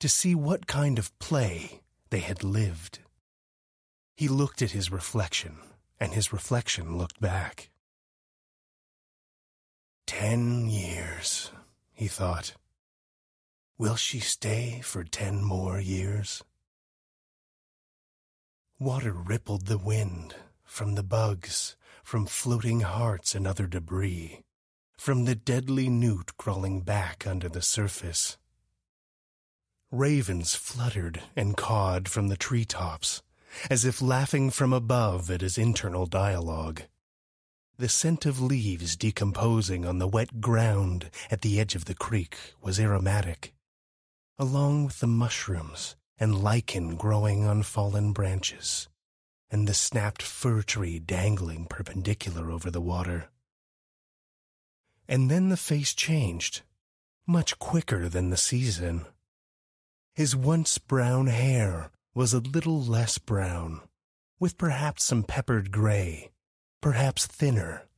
To 0.00 0.08
see 0.08 0.34
what 0.34 0.66
kind 0.66 0.98
of 0.98 1.16
play 1.20 1.82
they 2.10 2.18
had 2.18 2.42
lived? 2.42 2.98
He 4.16 4.26
looked 4.26 4.62
at 4.62 4.72
his 4.72 4.90
reflection, 4.90 5.58
and 6.00 6.12
his 6.12 6.32
reflection 6.32 6.98
looked 6.98 7.20
back. 7.20 7.70
Ten 10.08 10.68
years, 10.68 11.52
he 11.92 12.08
thought. 12.08 12.54
Will 13.78 13.94
she 13.94 14.18
stay 14.18 14.80
for 14.82 15.04
ten 15.04 15.44
more 15.44 15.78
years? 15.78 16.42
Water 18.82 19.12
rippled 19.12 19.66
the 19.66 19.78
wind 19.78 20.34
from 20.64 20.96
the 20.96 21.04
bugs, 21.04 21.76
from 22.02 22.26
floating 22.26 22.80
hearts 22.80 23.32
and 23.32 23.46
other 23.46 23.68
debris, 23.68 24.40
from 24.98 25.24
the 25.24 25.36
deadly 25.36 25.88
newt 25.88 26.36
crawling 26.36 26.80
back 26.80 27.24
under 27.24 27.48
the 27.48 27.62
surface. 27.62 28.38
Ravens 29.92 30.56
fluttered 30.56 31.22
and 31.36 31.56
cawed 31.56 32.08
from 32.08 32.26
the 32.26 32.36
tree 32.36 32.64
tops, 32.64 33.22
as 33.70 33.84
if 33.84 34.02
laughing 34.02 34.50
from 34.50 34.72
above 34.72 35.30
at 35.30 35.42
his 35.42 35.58
internal 35.58 36.06
dialogue. 36.06 36.82
The 37.78 37.88
scent 37.88 38.26
of 38.26 38.40
leaves 38.40 38.96
decomposing 38.96 39.86
on 39.86 39.98
the 39.98 40.08
wet 40.08 40.40
ground 40.40 41.08
at 41.30 41.42
the 41.42 41.60
edge 41.60 41.76
of 41.76 41.84
the 41.84 41.94
creek 41.94 42.36
was 42.60 42.80
aromatic, 42.80 43.54
along 44.40 44.86
with 44.86 44.98
the 44.98 45.06
mushrooms 45.06 45.94
and 46.18 46.42
lichen 46.42 46.96
growing 46.96 47.44
on 47.44 47.62
fallen 47.62 48.12
branches, 48.12 48.88
and 49.50 49.66
the 49.66 49.74
snapped 49.74 50.22
fir 50.22 50.62
tree 50.62 50.98
dangling 50.98 51.66
perpendicular 51.66 52.50
over 52.50 52.70
the 52.70 52.80
water. 52.80 53.28
And 55.08 55.30
then 55.30 55.48
the 55.48 55.56
face 55.56 55.94
changed, 55.94 56.62
much 57.26 57.58
quicker 57.58 58.08
than 58.08 58.30
the 58.30 58.36
season. 58.36 59.06
His 60.14 60.36
once 60.36 60.78
brown 60.78 61.26
hair 61.26 61.90
was 62.14 62.34
a 62.34 62.40
little 62.40 62.82
less 62.82 63.18
brown, 63.18 63.80
with 64.38 64.58
perhaps 64.58 65.04
some 65.04 65.22
peppered 65.22 65.70
gray, 65.70 66.30
perhaps 66.80 67.26
thinner. 67.26 67.88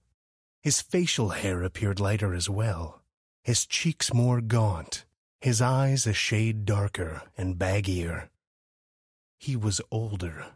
His 0.62 0.80
facial 0.80 1.30
hair 1.30 1.62
appeared 1.62 2.00
lighter 2.00 2.35
as 2.35 2.49
well, 2.49 3.02
his 3.42 3.66
cheeks 3.66 4.14
more 4.14 4.40
gaunt, 4.40 5.04
his 5.44 5.60
eyes 5.60 6.06
a 6.06 6.12
shade 6.14 6.64
darker 6.64 7.20
and 7.36 7.58
baggier. 7.58 8.30
He 9.36 9.54
was 9.54 9.78
older. 9.90 10.46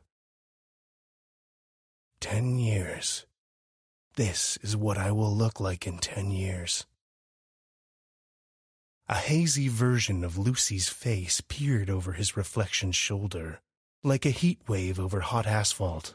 Ten 2.21 2.59
years. 2.59 3.26
This 4.16 4.57
is 4.62 4.78
what 4.78 4.97
I 4.97 5.12
will 5.12 5.37
look 5.37 5.61
like 5.61 5.87
in 5.87 5.99
ten 5.99 6.30
years. 6.30 6.87
A 9.11 9.16
hazy 9.16 9.68
version 9.68 10.25
of 10.25 10.38
Lucy's 10.38 10.88
face 10.88 11.42
peered 11.47 11.90
over 11.90 12.12
his 12.12 12.35
reflection's 12.35 12.97
shoulder, 12.97 13.61
like 14.02 14.25
a 14.25 14.30
heat 14.30 14.61
wave 14.68 14.99
over 14.99 15.21
hot 15.21 15.47
asphalt. 15.47 16.14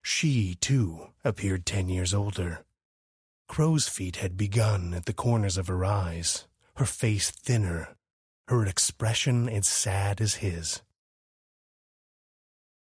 She, 0.00 0.54
too, 0.60 1.08
appeared 1.24 1.66
ten 1.66 1.88
years 1.88 2.14
older. 2.14 2.64
Crow's 3.48 3.88
feet 3.88 4.16
had 4.22 4.36
begun 4.36 4.94
at 4.94 5.06
the 5.06 5.12
corners 5.12 5.58
of 5.58 5.66
her 5.66 5.84
eyes, 5.84 6.46
her 6.76 6.84
face 6.84 7.30
thinner, 7.30 7.96
her 8.48 8.66
expression 8.66 9.48
as 9.48 9.66
sad 9.66 10.20
as 10.20 10.36
his. 10.36 10.82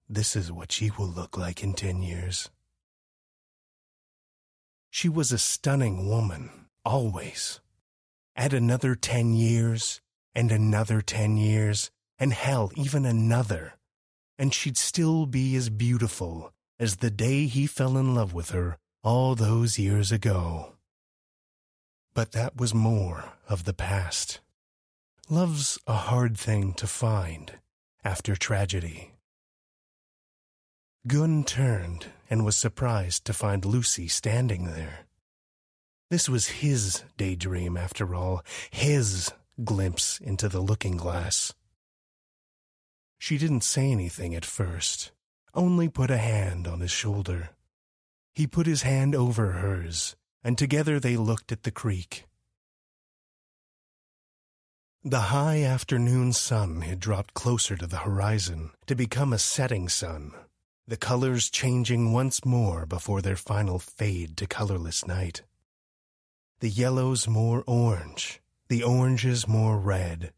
This 0.09 0.37
is 0.37 0.53
what 0.53 0.73
she 0.73 0.91
will 0.91 1.09
look 1.09 1.37
like 1.37 1.63
in 1.63 1.75
ten 1.75 2.03
years. 2.03 2.51
She 4.91 5.09
was 5.09 5.31
a 5.31 5.39
stunning 5.39 6.09
woman, 6.09 6.51
always. 6.85 7.61
Add 8.37 8.53
another 8.53 8.95
ten 8.95 9.35
years, 9.35 10.01
and 10.35 10.51
another 10.51 11.01
ten 11.01 11.37
years, 11.37 11.91
and 12.19 12.33
hell, 12.33 12.71
even 12.77 13.07
another, 13.07 13.75
and 14.39 14.53
she'd 14.53 14.77
still 14.77 15.27
be 15.27 15.57
as 15.57 15.71
beautiful 15.71 16.53
as 16.79 16.97
the 16.97 17.11
day 17.11 17.47
he 17.47 17.67
fell 17.67 17.97
in 17.97 18.15
love 18.15 18.35
with 18.35 18.51
her 18.51 18.79
all 19.03 19.35
those 19.35 19.79
years 19.79 20.11
ago. 20.13 20.75
But 22.21 22.33
that 22.33 22.55
was 22.55 22.75
more 22.75 23.33
of 23.49 23.65
the 23.65 23.73
past. 23.73 24.41
Love's 25.31 25.79
a 25.87 25.95
hard 25.95 26.37
thing 26.37 26.75
to 26.75 26.87
find 26.87 27.53
after 28.05 28.37
tragedy. 28.37 29.13
Gunn 31.07 31.45
turned 31.45 32.09
and 32.29 32.45
was 32.45 32.59
surprised 32.59 33.25
to 33.25 33.33
find 33.33 33.65
Lucy 33.65 34.07
standing 34.07 34.67
there. 34.67 35.07
This 36.11 36.29
was 36.29 36.61
his 36.61 37.05
daydream, 37.17 37.79
after 37.79 38.15
all, 38.15 38.45
his 38.71 39.33
glimpse 39.65 40.21
into 40.21 40.51
the 40.51 40.61
looking 40.61 40.99
glass. 40.99 41.55
She 43.19 43.39
didn't 43.39 43.65
say 43.65 43.91
anything 43.91 44.35
at 44.35 44.45
first, 44.45 45.11
only 45.55 45.89
put 45.89 46.11
a 46.11 46.19
hand 46.19 46.69
on 46.69 46.81
his 46.81 46.91
shoulder. 46.91 47.49
He 48.35 48.47
put 48.47 48.67
his 48.67 48.83
hand 48.83 49.15
over 49.15 49.53
hers, 49.53 50.17
and 50.43 50.57
together 50.57 50.99
they 50.99 51.17
looked 51.17 51.53
at 51.53 51.63
the 51.63 51.71
creek. 51.71 52.27
The 55.03 55.33
high 55.33 55.63
afternoon 55.63 56.35
sun 56.35 56.83
had 56.83 57.01
dropped 57.01 57.33
closer 57.33 57.77
to 57.77 57.87
the 57.87 57.99
horizon 57.99 58.73
to 58.87 58.95
become 58.95 59.33
a 59.33 59.39
setting 59.39 59.89
sun, 59.89 60.33
the 60.87 60.99
colors 60.99 61.49
changing 61.49 62.13
once 62.13 62.45
more 62.45 62.85
before 62.85 63.23
their 63.23 63.37
final 63.37 63.79
fade 63.79 64.37
to 64.37 64.47
colorless 64.47 65.07
night. 65.07 65.43
The 66.61 66.69
yellows 66.69 67.27
more 67.27 67.65
orange, 67.67 68.43
the 68.69 68.83
oranges 68.83 69.49
more 69.49 69.79
red, 69.79 70.33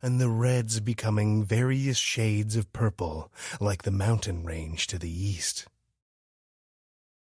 and 0.00 0.18
the 0.18 0.30
reds 0.30 0.80
becoming 0.80 1.44
various 1.44 1.98
shades 1.98 2.56
of 2.56 2.72
purple 2.72 3.30
like 3.60 3.82
the 3.82 3.90
mountain 3.90 4.44
range 4.44 4.86
to 4.86 4.98
the 4.98 5.10
east. 5.10 5.66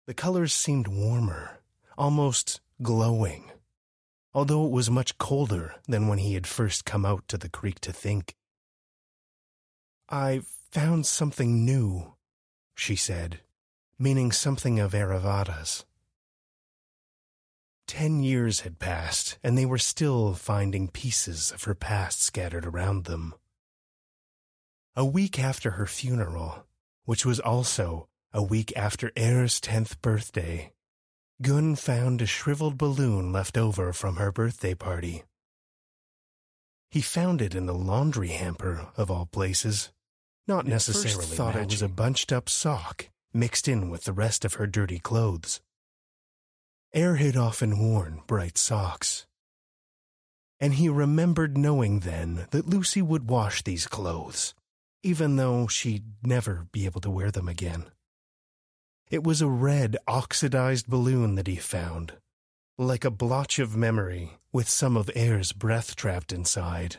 The 0.06 0.14
colors 0.14 0.54
seemed 0.54 0.88
warmer, 0.88 1.55
almost 1.98 2.62
glowing, 2.82 3.52
although 4.34 4.66
it 4.66 4.72
was 4.72 4.90
much 4.90 5.18
colder 5.18 5.76
than 5.88 6.08
when 6.08 6.20
he 6.20 6.34
had 6.34 6.48
first 6.48 6.86
come 6.86 7.06
out 7.06 7.28
to 7.28 7.38
the 7.38 7.50
creek 7.50 7.80
to 7.82 7.94
think. 7.94 8.36
I 10.10 10.42
found 10.72 11.06
something 11.06 11.66
new, 11.66 12.16
she 12.76 12.96
said, 12.96 13.40
meaning 13.98 14.32
something 14.32 14.80
of 14.80 14.94
Aravada's. 14.94 15.86
Ten 17.88 18.24
years 18.24 18.62
had 18.62 18.80
passed, 18.80 19.38
and 19.44 19.58
they 19.58 19.66
were 19.66 19.78
still 19.78 20.34
finding 20.34 20.90
pieces 20.90 21.52
of 21.52 21.64
her 21.64 21.76
past 21.76 22.22
scattered 22.22 22.66
around 22.66 23.06
them. 23.06 23.34
A 24.96 25.06
week 25.06 25.40
after 25.40 25.72
her 25.72 25.86
funeral, 25.86 26.66
which 27.06 27.26
was 27.26 27.40
also 27.40 28.08
a 28.34 28.42
week 28.42 28.74
after 28.76 29.12
Air's 29.16 29.62
tenth 29.62 30.02
birthday, 30.02 30.74
Gun 31.42 31.76
found 31.76 32.22
a 32.22 32.26
shriveled 32.26 32.78
balloon 32.78 33.34
left 33.34 33.58
over 33.58 33.92
from 33.92 34.16
her 34.16 34.32
birthday 34.32 34.74
party. 34.74 35.24
He 36.90 37.02
found 37.02 37.42
it 37.42 37.54
in 37.54 37.66
the 37.66 37.74
laundry 37.74 38.30
hamper, 38.30 38.88
of 38.96 39.12
all 39.12 39.26
places. 39.26 39.92
Not 40.48 40.66
necessarily 40.66 41.26
thought 41.26 41.56
matching. 41.56 41.64
it 41.64 41.72
was 41.72 41.82
a 41.82 41.90
bunched 41.90 42.32
up 42.32 42.48
sock 42.48 43.10
mixed 43.34 43.68
in 43.68 43.90
with 43.90 44.06
the 44.06 44.14
rest 44.14 44.46
of 44.46 44.54
her 44.54 44.66
dirty 44.66 44.98
clothes. 44.98 45.60
Air 46.94 47.16
had 47.16 47.36
often 47.36 47.80
worn 47.80 48.22
bright 48.28 48.58
socks. 48.58 49.26
And 50.62 50.76
he 50.76 50.88
remembered 50.88 51.58
knowing 51.58 52.00
then 52.00 52.48
that 52.52 52.70
Lucy 52.70 53.02
would 53.02 53.30
wash 53.30 53.62
these 53.62 53.88
clothes, 53.88 54.54
even 55.04 55.36
though 55.36 55.68
she'd 55.68 56.06
never 56.24 56.68
be 56.72 56.86
able 56.86 57.02
to 57.02 57.12
wear 57.12 57.30
them 57.30 57.50
again. 57.50 57.92
It 59.12 59.24
was 59.24 59.42
a 59.42 59.48
red, 59.48 59.98
oxidized 60.08 60.88
balloon 60.88 61.36
that 61.36 61.48
he 61.48 61.58
found, 61.58 62.14
like 62.78 63.06
a 63.06 63.12
blotch 63.12 63.60
of 63.60 63.76
memory 63.76 64.40
with 64.52 64.68
some 64.68 64.98
of 64.98 65.10
air's 65.16 65.52
breath 65.52 65.96
trapped 65.96 66.34
inside. 66.34 66.98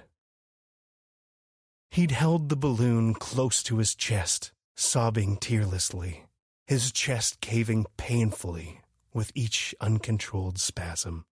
He'd 1.91 2.13
held 2.13 2.49
the 2.49 2.57
balloon 2.57 3.15
close 3.15 3.63
to 3.65 3.79
his 3.79 3.95
chest, 3.95 4.53
sobbing 4.77 5.37
tearlessly, 5.37 6.25
his 6.67 6.93
chest 6.93 7.41
caving 7.41 7.87
painfully 7.97 8.81
with 9.13 9.33
each 9.35 9.75
uncontrolled 9.81 10.59
spasm. 10.59 11.25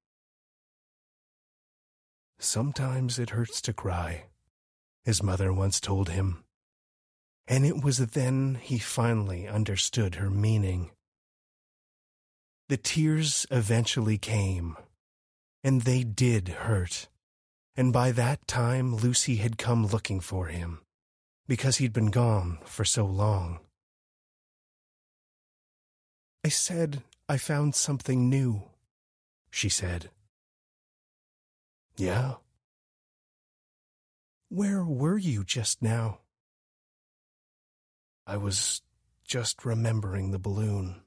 Sometimes 2.38 3.18
it 3.18 3.30
hurts 3.30 3.60
to 3.62 3.72
cry, 3.72 4.24
his 5.04 5.22
mother 5.22 5.52
once 5.52 5.80
told 5.80 6.08
him 6.08 6.43
and 7.46 7.66
it 7.66 7.82
was 7.82 7.98
then 7.98 8.58
he 8.60 8.78
finally 8.78 9.46
understood 9.46 10.16
her 10.16 10.30
meaning. 10.30 10.90
The 12.68 12.76
tears 12.76 13.46
eventually 13.50 14.16
came, 14.16 14.76
and 15.62 15.82
they 15.82 16.02
did 16.02 16.48
hurt, 16.48 17.08
and 17.76 17.92
by 17.92 18.10
that 18.12 18.46
time 18.46 18.96
Lucy 18.96 19.36
had 19.36 19.58
come 19.58 19.86
looking 19.86 20.20
for 20.20 20.46
him, 20.46 20.80
because 21.46 21.76
he'd 21.76 21.92
been 21.92 22.10
gone 22.10 22.58
for 22.64 22.84
so 22.84 23.04
long. 23.04 23.60
I 26.42 26.48
said 26.48 27.02
I 27.28 27.36
found 27.36 27.74
something 27.74 28.28
new, 28.28 28.62
she 29.50 29.68
said. 29.68 30.10
Yeah? 31.96 32.34
Where 34.48 34.84
were 34.84 35.18
you 35.18 35.44
just 35.44 35.82
now? 35.82 36.20
I 38.26 38.36
was 38.36 38.82
just 39.24 39.64
remembering 39.64 40.30
the 40.30 40.38
balloon. 40.38 41.02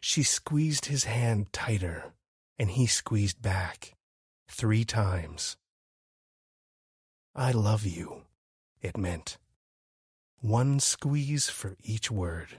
She 0.00 0.22
squeezed 0.22 0.86
his 0.86 1.04
hand 1.04 1.52
tighter, 1.52 2.12
and 2.58 2.70
he 2.70 2.86
squeezed 2.86 3.40
back 3.40 3.94
three 4.48 4.84
times. 4.84 5.56
I 7.34 7.52
love 7.52 7.86
you, 7.86 8.22
it 8.82 8.96
meant. 8.96 9.38
One 10.40 10.80
squeeze 10.80 11.48
for 11.48 11.76
each 11.82 12.10
word. 12.10 12.58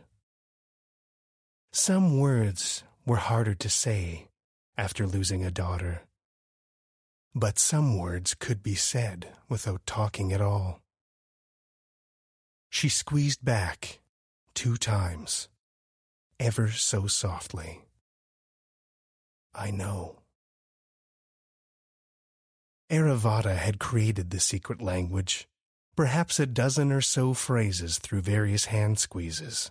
Some 1.71 2.19
words 2.19 2.83
were 3.05 3.17
harder 3.17 3.55
to 3.55 3.69
say 3.69 4.29
after 4.77 5.05
losing 5.05 5.43
a 5.43 5.51
daughter. 5.51 6.03
But 7.35 7.59
some 7.59 7.97
words 7.97 8.35
could 8.35 8.63
be 8.63 8.75
said 8.75 9.29
without 9.49 9.85
talking 9.85 10.31
at 10.31 10.41
all. 10.41 10.82
She 12.73 12.89
squeezed 12.89 13.45
back 13.45 13.99
two 14.55 14.77
times, 14.77 15.47
ever 16.39 16.71
so 16.71 17.05
softly. 17.05 17.85
I 19.53 19.69
know. 19.69 20.23
Aravata 22.89 23.55
had 23.55 23.79
created 23.79 24.31
the 24.31 24.39
secret 24.39 24.81
language, 24.81 25.47
perhaps 25.95 26.39
a 26.39 26.47
dozen 26.47 26.91
or 26.91 26.99
so 26.99 27.35
phrases 27.35 27.99
through 27.99 28.21
various 28.21 28.65
hand 28.65 28.97
squeezes. 28.97 29.69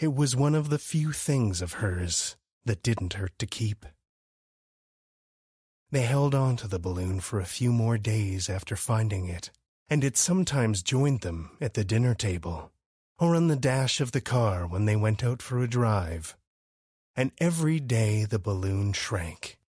It 0.00 0.12
was 0.12 0.34
one 0.34 0.56
of 0.56 0.70
the 0.70 0.80
few 0.80 1.12
things 1.12 1.62
of 1.62 1.74
hers 1.74 2.36
that 2.64 2.82
didn't 2.82 3.14
hurt 3.14 3.38
to 3.38 3.46
keep. 3.46 3.86
They 5.92 6.02
held 6.02 6.34
on 6.34 6.56
to 6.56 6.66
the 6.66 6.80
balloon 6.80 7.20
for 7.20 7.38
a 7.38 7.46
few 7.46 7.72
more 7.72 7.96
days 7.96 8.50
after 8.50 8.74
finding 8.74 9.28
it, 9.28 9.52
and 9.88 10.02
it 10.02 10.16
sometimes 10.16 10.82
joined 10.82 11.20
them 11.20 11.50
at 11.60 11.74
the 11.74 11.84
dinner 11.84 12.14
table 12.14 12.72
or 13.18 13.34
on 13.34 13.48
the 13.48 13.56
dash 13.56 14.00
of 14.00 14.12
the 14.12 14.20
car 14.20 14.66
when 14.66 14.84
they 14.84 14.96
went 14.96 15.24
out 15.24 15.40
for 15.40 15.62
a 15.62 15.68
drive. 15.68 16.36
And 17.14 17.32
every 17.38 17.80
day 17.80 18.24
the 18.24 18.38
balloon 18.38 18.92
shrank 18.92 19.58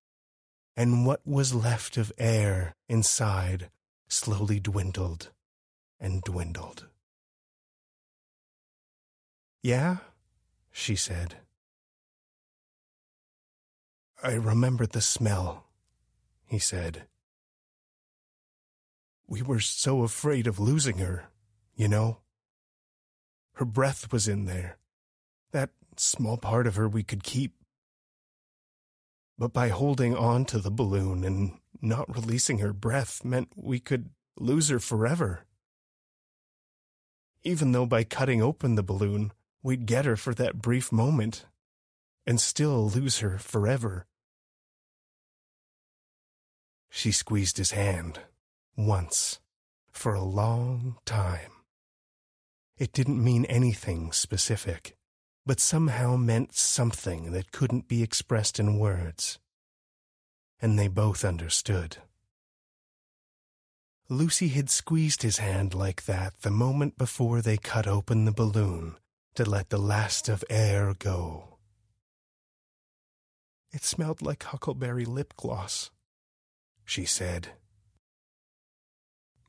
and 0.76 1.06
what 1.06 1.20
was 1.26 1.54
left 1.54 1.96
of 1.96 2.12
air 2.18 2.74
inside 2.88 3.70
slowly 4.08 4.60
dwindled 4.60 5.30
and 5.98 6.22
dwindled. 6.22 6.86
Yeah, 9.62 9.96
she 10.70 10.94
said. 10.94 11.36
I 14.22 14.34
remember 14.34 14.86
the 14.86 15.00
smell, 15.00 15.64
he 16.46 16.58
said. 16.58 17.06
We 19.28 19.42
were 19.42 19.60
so 19.60 20.02
afraid 20.02 20.46
of 20.46 20.58
losing 20.58 20.98
her, 20.98 21.28
you 21.76 21.86
know. 21.86 22.20
Her 23.54 23.66
breath 23.66 24.10
was 24.10 24.26
in 24.26 24.46
there, 24.46 24.78
that 25.52 25.70
small 25.98 26.38
part 26.38 26.66
of 26.66 26.76
her 26.76 26.88
we 26.88 27.02
could 27.02 27.22
keep. 27.22 27.54
But 29.36 29.52
by 29.52 29.68
holding 29.68 30.16
on 30.16 30.46
to 30.46 30.58
the 30.58 30.70
balloon 30.70 31.24
and 31.24 31.58
not 31.82 32.12
releasing 32.12 32.58
her 32.58 32.72
breath 32.72 33.22
meant 33.22 33.50
we 33.54 33.78
could 33.78 34.08
lose 34.38 34.70
her 34.70 34.80
forever. 34.80 35.44
Even 37.42 37.72
though 37.72 37.86
by 37.86 38.04
cutting 38.04 38.42
open 38.42 38.76
the 38.76 38.82
balloon, 38.82 39.32
we'd 39.62 39.86
get 39.86 40.06
her 40.06 40.16
for 40.16 40.34
that 40.34 40.62
brief 40.62 40.90
moment 40.90 41.44
and 42.26 42.40
still 42.40 42.88
lose 42.88 43.18
her 43.18 43.38
forever. 43.38 44.06
She 46.88 47.12
squeezed 47.12 47.58
his 47.58 47.72
hand 47.72 48.20
once 48.78 49.40
for 49.92 50.14
a 50.14 50.24
long 50.24 50.96
time. 51.04 51.52
It 52.78 52.94
didn't 52.94 53.22
mean 53.22 53.44
anything 53.44 54.12
specific 54.12 54.94
but 55.48 55.60
somehow 55.60 56.14
meant 56.14 56.54
something 56.54 57.32
that 57.32 57.52
couldn't 57.52 57.88
be 57.88 58.02
expressed 58.02 58.60
in 58.60 58.78
words. 58.78 59.38
And 60.60 60.78
they 60.78 60.88
both 60.88 61.24
understood. 61.24 61.96
Lucy 64.10 64.48
had 64.48 64.68
squeezed 64.68 65.22
his 65.22 65.38
hand 65.38 65.72
like 65.72 66.04
that 66.04 66.42
the 66.42 66.50
moment 66.50 66.98
before 66.98 67.40
they 67.40 67.56
cut 67.56 67.86
open 67.86 68.26
the 68.26 68.30
balloon 68.32 68.96
to 69.36 69.48
let 69.48 69.70
the 69.70 69.78
last 69.78 70.28
of 70.28 70.44
air 70.50 70.94
go. 70.98 71.56
It 73.72 73.84
smelled 73.84 74.20
like 74.20 74.42
huckleberry 74.42 75.06
lip 75.06 75.32
gloss, 75.38 75.90
she 76.84 77.06
said. 77.06 77.48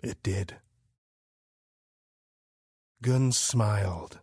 It 0.02 0.22
did. 0.24 0.58
Gunn 3.02 3.32
smiled 3.32 4.20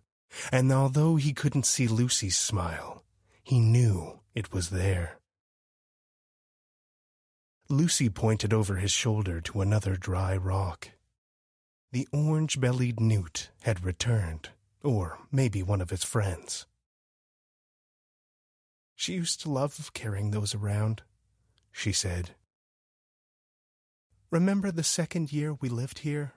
and 0.52 0.72
although 0.72 1.16
he 1.16 1.32
couldn't 1.32 1.66
see 1.66 1.88
Lucy's 1.88 2.36
smile, 2.36 3.04
he 3.42 3.58
knew 3.58 4.20
it 4.34 4.52
was 4.52 4.70
there. 4.70 5.18
Lucy 7.68 8.08
pointed 8.08 8.52
over 8.52 8.76
his 8.76 8.92
shoulder 8.92 9.40
to 9.40 9.60
another 9.60 9.96
dry 9.96 10.36
rock. 10.36 10.90
The 11.92 12.06
orange 12.12 12.60
bellied 12.60 13.00
newt 13.00 13.50
had 13.62 13.84
returned, 13.84 14.50
or 14.82 15.18
maybe 15.32 15.62
one 15.62 15.80
of 15.80 15.90
his 15.90 16.04
friends. 16.04 16.66
She 18.94 19.14
used 19.14 19.40
to 19.42 19.50
love 19.50 19.90
carrying 19.94 20.30
those 20.30 20.54
around, 20.54 21.02
she 21.72 21.92
said. 21.92 22.35
Remember 24.30 24.70
the 24.70 24.82
second 24.82 25.32
year 25.32 25.54
we 25.54 25.68
lived 25.68 26.00
here? 26.00 26.32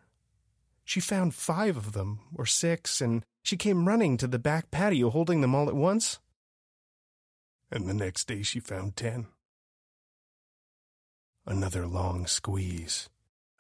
She 0.86 1.00
found 1.00 1.36
five 1.36 1.78
of 1.78 1.94
them, 1.94 2.20
or 2.36 2.46
six, 2.46 3.02
and 3.02 3.24
she 3.44 3.58
came 3.58 3.88
running 3.88 4.18
to 4.18 4.28
the 4.28 4.40
back 4.40 4.72
patio 4.72 5.10
holding 5.10 5.42
them 5.42 5.54
all 5.54 5.68
at 5.68 5.76
once. 5.76 6.20
And 7.72 7.88
the 7.88 7.94
next 7.94 8.28
day 8.28 8.42
she 8.42 8.60
found 8.60 8.96
ten. 8.96 9.28
Another 11.46 11.88
long 11.88 12.28
squeeze, 12.28 13.10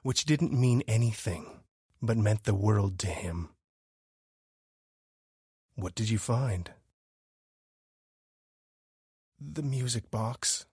which 0.04 0.26
didn't 0.26 0.54
mean 0.54 0.84
anything, 0.88 1.62
but 2.02 2.18
meant 2.18 2.44
the 2.44 2.56
world 2.56 3.00
to 3.00 3.08
him. 3.08 3.50
What 5.76 5.96
did 5.96 6.10
you 6.10 6.18
find? 6.18 6.72
The 9.40 9.64
music 9.64 10.12
box, 10.12 10.66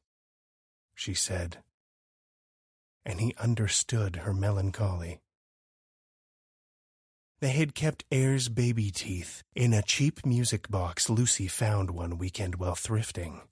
she 0.94 1.14
said. 1.14 1.58
And 3.06 3.20
he 3.20 3.34
understood 3.38 4.16
her 4.16 4.34
melancholy. 4.34 5.20
They 7.40 7.50
had 7.50 7.74
kept 7.74 8.04
Air's 8.10 8.48
baby 8.48 8.90
teeth 8.90 9.44
in 9.54 9.72
a 9.72 9.82
cheap 9.82 10.26
music 10.26 10.68
box 10.68 11.08
Lucy 11.08 11.46
found 11.46 11.92
one 11.92 12.18
weekend 12.18 12.56
while 12.56 12.74
thrifting. 12.74 13.42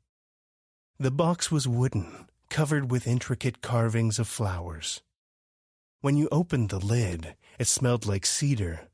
The 0.98 1.12
box 1.12 1.52
was 1.52 1.68
wooden, 1.68 2.26
covered 2.50 2.90
with 2.90 3.06
intricate 3.06 3.60
carvings 3.60 4.18
of 4.18 4.26
flowers. 4.26 5.02
When 6.00 6.16
you 6.16 6.28
opened 6.32 6.70
the 6.70 6.78
lid, 6.78 7.36
it 7.58 7.68
smelled 7.68 8.06
like 8.06 8.26
cedar, 8.26 8.88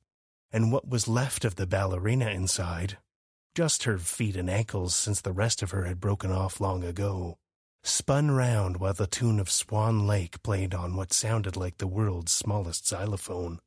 and 0.53 0.71
what 0.71 0.89
was 0.89 1.09
left 1.09 1.45
of 1.47 1.57
the 1.57 1.67
ballerina 1.67 2.29
inside, 2.29 2.99
just 3.55 3.85
her 3.85 3.97
feet 3.97 4.37
and 4.37 4.51
ankles 4.51 4.95
since 4.95 5.23
the 5.23 5.33
rest 5.33 5.63
of 5.63 5.71
her 5.71 5.85
had 5.85 6.01
broken 6.01 6.31
off 6.31 6.61
long 6.61 6.85
ago, 6.85 7.39
spun 7.83 8.31
round 8.31 8.79
while 8.79 8.93
the 8.93 9.07
tune 9.07 9.41
of 9.41 9.51
Swan 9.51 10.07
Lake 10.07 10.43
played 10.43 10.75
on 10.75 10.97
what 10.97 11.13
sounded 11.13 11.57
like 11.57 11.79
the 11.79 11.87
world's 11.87 12.33
smallest 12.33 12.87
xylophone. 12.87 13.61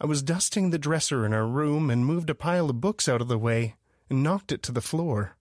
I 0.00 0.06
was 0.06 0.22
dusting 0.22 0.70
the 0.70 0.78
dresser 0.78 1.24
in 1.24 1.32
our 1.32 1.46
room 1.46 1.90
and 1.90 2.04
moved 2.04 2.30
a 2.30 2.34
pile 2.34 2.68
of 2.70 2.80
books 2.80 3.08
out 3.08 3.20
of 3.20 3.28
the 3.28 3.38
way 3.38 3.76
and 4.10 4.22
knocked 4.22 4.52
it 4.52 4.62
to 4.64 4.72
the 4.72 4.80
floor. 4.80 5.36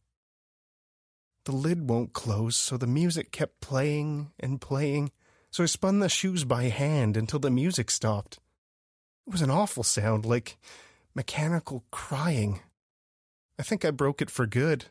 The 1.46 1.52
lid 1.52 1.90
won't 1.90 2.14
close, 2.14 2.56
so 2.56 2.78
the 2.78 2.88
music 2.88 3.32
kept 3.32 3.62
playing 3.62 4.32
and 4.40 4.60
playing, 4.60 5.12
so 5.52 5.64
I 5.64 5.68
spun 5.68 6.00
the 6.00 6.10
shoes 6.10 6.44
by 6.44 6.64
hand 6.64 7.16
until 7.18 7.40
the 7.40 7.52
music 7.52 7.92
stopped. 7.92 8.40
It 9.28 9.32
was 9.32 9.42
an 9.42 9.52
awful 9.52 9.84
sound, 9.84 10.26
like 10.26 10.58
mechanical 11.14 11.84
crying. 11.92 12.62
I 13.60 13.64
think 13.64 13.86
I 13.86 13.92
broke 13.92 14.22
it 14.22 14.30
for 14.30 14.46
good. 14.46 14.86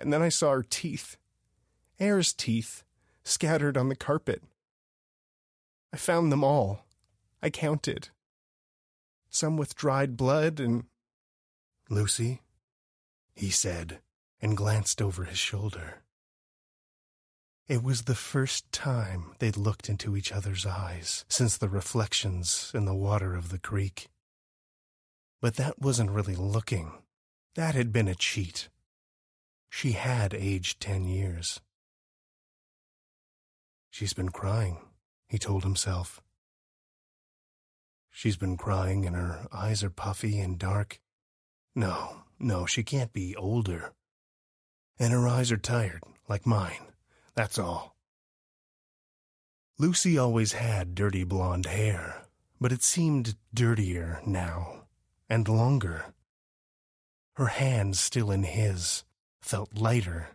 And 0.00 0.12
then 0.12 0.22
I 0.22 0.30
saw 0.30 0.52
her 0.52 0.62
teeth, 0.62 1.16
Air's 1.98 2.32
teeth, 2.32 2.82
scattered 3.22 3.76
on 3.76 3.90
the 3.90 3.96
carpet. 3.96 4.42
I 5.92 5.98
found 5.98 6.32
them 6.32 6.42
all 6.42 6.86
I 7.42 7.50
counted. 7.50 8.08
Some 9.28 9.56
with 9.56 9.76
dried 9.76 10.16
blood 10.16 10.58
and. 10.58 10.84
Lucy, 11.88 12.40
he 13.34 13.50
said, 13.50 13.98
and 14.40 14.56
glanced 14.56 15.02
over 15.02 15.24
his 15.24 15.38
shoulder. 15.38 16.02
It 17.66 17.82
was 17.82 18.02
the 18.02 18.14
first 18.14 18.70
time 18.70 19.34
they'd 19.38 19.56
looked 19.56 19.88
into 19.88 20.16
each 20.16 20.32
other's 20.32 20.66
eyes 20.66 21.24
since 21.28 21.56
the 21.56 21.68
reflections 21.68 22.70
in 22.74 22.84
the 22.84 22.94
water 22.94 23.34
of 23.34 23.48
the 23.48 23.58
creek. 23.58 24.08
But 25.40 25.56
that 25.56 25.80
wasn't 25.80 26.10
really 26.10 26.36
looking. 26.36 26.92
That 27.54 27.74
had 27.74 27.92
been 27.92 28.08
a 28.08 28.14
cheat. 28.14 28.68
She 29.70 29.92
had 29.92 30.34
aged 30.34 30.80
ten 30.80 31.04
years. 31.06 31.60
She's 33.88 34.12
been 34.12 34.28
crying, 34.28 34.78
he 35.28 35.38
told 35.38 35.62
himself. 35.62 36.20
She's 38.10 38.36
been 38.36 38.56
crying 38.56 39.06
and 39.06 39.16
her 39.16 39.46
eyes 39.52 39.82
are 39.82 39.90
puffy 39.90 40.38
and 40.40 40.58
dark. 40.58 41.00
No, 41.74 42.24
no, 42.38 42.66
she 42.66 42.82
can't 42.82 43.12
be 43.12 43.34
older. 43.36 43.92
And 44.98 45.12
her 45.12 45.26
eyes 45.26 45.50
are 45.50 45.56
tired, 45.56 46.02
like 46.28 46.44
mine. 46.44 46.92
That's 47.34 47.58
all. 47.58 47.96
Lucy 49.78 50.18
always 50.18 50.52
had 50.52 50.94
dirty 50.94 51.24
blonde 51.24 51.66
hair, 51.66 52.24
but 52.60 52.72
it 52.72 52.82
seemed 52.82 53.36
dirtier 53.54 54.20
now, 54.26 54.82
and 55.28 55.48
longer. 55.48 56.12
Her 57.34 57.46
hands 57.46 57.98
still 57.98 58.30
in 58.30 58.42
his 58.42 59.04
felt 59.40 59.76
lighter, 59.76 60.30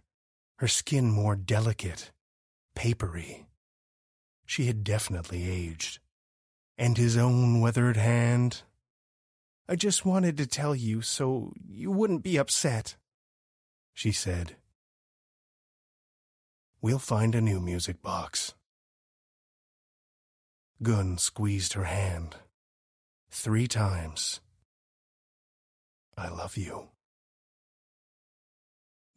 her 0.57 0.67
skin 0.67 1.09
more 1.09 1.35
delicate, 1.35 2.11
papery. 2.75 3.45
She 4.45 4.65
had 4.65 4.83
definitely 4.83 5.49
aged. 5.49 5.99
And 6.77 6.97
his 6.97 7.15
own 7.15 7.61
weathered 7.61 7.97
hand. 7.97 8.63
I 9.67 9.75
just 9.75 10.05
wanted 10.05 10.37
to 10.37 10.45
tell 10.45 10.75
you 10.75 11.01
so 11.01 11.53
you 11.65 11.89
wouldn't 11.89 12.21
be 12.21 12.37
upset, 12.37 12.95
she 13.93 14.11
said. 14.11 14.57
We'll 16.81 16.99
find 16.99 17.33
a 17.33 17.41
new 17.41 17.59
music 17.59 18.01
box. 18.01 18.53
Gun 20.83 21.17
squeezed 21.17 21.73
her 21.73 21.85
hand. 21.85 22.35
Three 23.31 23.67
times. 23.67 24.41
I 26.17 26.27
love 26.27 26.57
you. 26.57 26.89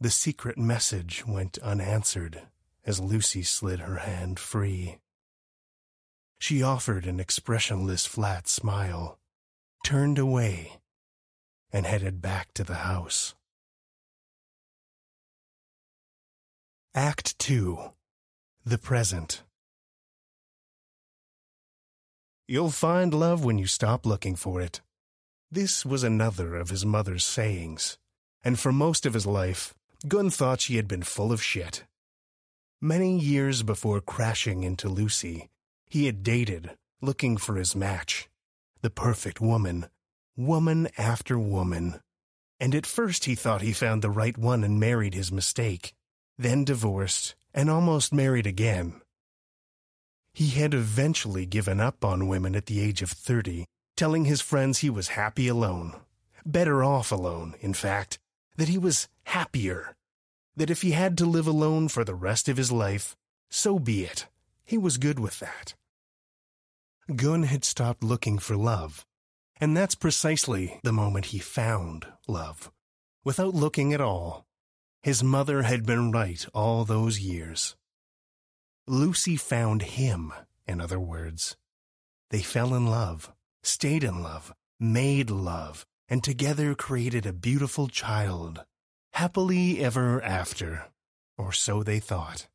The 0.01 0.11
secret 0.11 0.57
message 0.57 1.27
went 1.27 1.59
unanswered 1.59 2.43
as 2.85 3.01
Lucy 3.01 3.43
slid 3.43 3.81
her 3.81 3.97
hand 3.97 4.39
free. 4.39 4.99
She 6.39 6.63
offered 6.63 7.05
an 7.05 7.19
expressionless 7.19 8.07
flat 8.07 8.47
smile, 8.47 9.19
turned 9.85 10.17
away, 10.17 10.75
and 11.73 11.85
headed 11.85 12.23
back 12.23 12.55
to 12.55 12.63
the 12.63 12.77
house. 12.77 13.35
Act 16.95 17.37
2 17.41 17.91
The 18.65 18.79
Present 18.79 19.43
You'll 22.47 22.71
find 22.71 23.13
love 23.13 23.45
when 23.45 23.59
you 23.59 23.67
stop 23.67 24.07
looking 24.07 24.37
for 24.37 24.61
it. 24.61 24.81
This 25.51 25.85
was 25.85 26.05
another 26.05 26.55
of 26.55 26.71
his 26.71 26.87
mother's 26.87 27.25
sayings, 27.25 27.99
and 28.45 28.59
for 28.61 28.73
most 28.73 29.05
of 29.05 29.15
his 29.15 29.27
life, 29.27 29.75
Gunn 30.07 30.31
thought 30.31 30.61
she 30.61 30.77
had 30.77 30.87
been 30.87 31.03
full 31.03 31.33
of 31.33 31.43
shit. 31.43 31.85
Many 32.81 33.19
years 33.19 33.65
before 33.65 34.01
crashing 34.01 34.63
into 34.63 34.89
Lucy, 34.89 35.49
he 35.87 36.07
had 36.07 36.23
dated, 36.23 36.71
looking 37.01 37.37
for 37.37 37.57
his 37.57 37.75
match. 37.75 38.29
The 38.83 38.91
perfect 38.91 39.41
woman. 39.41 39.87
Woman 40.37 40.89
after 40.97 41.37
woman. 41.37 42.01
And 42.61 42.77
at 42.77 42.87
first 42.87 43.25
he 43.25 43.35
thought 43.35 43.63
he 43.63 43.73
found 43.73 44.03
the 44.03 44.11
right 44.11 44.39
one 44.39 44.63
and 44.63 44.79
married 44.79 45.15
his 45.15 45.33
mistake. 45.33 45.95
Then 46.39 46.65
divorced, 46.65 47.35
and 47.53 47.69
almost 47.69 48.15
married 48.15 48.47
again. 48.47 49.01
He 50.33 50.51
had 50.51 50.75
eventually 50.75 51.47
given 51.47 51.81
up 51.81 52.05
on 52.05 52.29
women 52.29 52.55
at 52.55 52.67
the 52.67 52.81
age 52.81 53.03
of 53.03 53.11
30, 53.11 53.67
telling 53.97 54.27
his 54.27 54.41
friends 54.41 54.79
he 54.79 54.91
was 54.91 55.09
happy 55.09 55.49
alone. 55.49 55.97
Better 56.47 56.85
off 56.85 57.11
alone, 57.11 57.57
in 57.61 57.75
fact, 57.75 58.21
that 58.59 58.69
he 58.69 58.77
was 58.77 59.09
happier. 59.23 59.97
That 60.57 60.69
if 60.69 60.83
he 60.83 60.91
had 60.91 61.17
to 61.19 61.25
live 61.25 61.47
alone 61.47 61.89
for 61.89 62.05
the 62.05 62.15
rest 62.15 62.49
of 62.49 62.57
his 62.57 62.71
life, 62.71 63.17
so 63.49 63.79
be 63.79 64.05
it. 64.05 64.27
He 64.65 64.77
was 64.77 64.99
good 64.99 65.19
with 65.19 65.39
that. 65.39 65.75
Gunn 67.15 67.45
had 67.45 67.65
stopped 67.65 68.03
looking 68.03 68.39
for 68.39 68.57
love, 68.57 69.07
and 69.61 69.75
that's 69.75 69.95
precisely 69.95 70.81
the 70.83 70.93
moment 70.93 71.27
he 71.27 71.39
found 71.39 72.07
love. 72.27 72.71
Without 73.25 73.55
looking 73.55 73.95
at 73.95 74.01
all, 74.01 74.45
his 75.03 75.23
mother 75.23 75.63
had 75.63 75.87
been 75.87 76.11
right 76.11 76.45
all 76.53 76.85
those 76.85 77.21
years. 77.21 77.77
Lucy 78.87 79.37
found 79.37 79.83
him, 79.83 80.33
in 80.67 80.81
other 80.81 81.01
words. 81.01 81.57
They 82.31 82.41
fell 82.41 82.75
in 82.75 82.87
love, 82.87 83.33
stayed 83.63 84.03
in 84.03 84.23
love, 84.23 84.53
made 84.81 85.31
love, 85.31 85.87
and 86.09 86.25
together 86.25 86.75
created 86.75 87.27
a 87.27 87.33
beautiful 87.33 87.89
child, 87.89 88.65
happily 89.13 89.81
ever 89.81 90.23
after, 90.23 90.87
or 91.37 91.53
so 91.53 91.83
they 91.83 92.01
thought. 92.01 92.47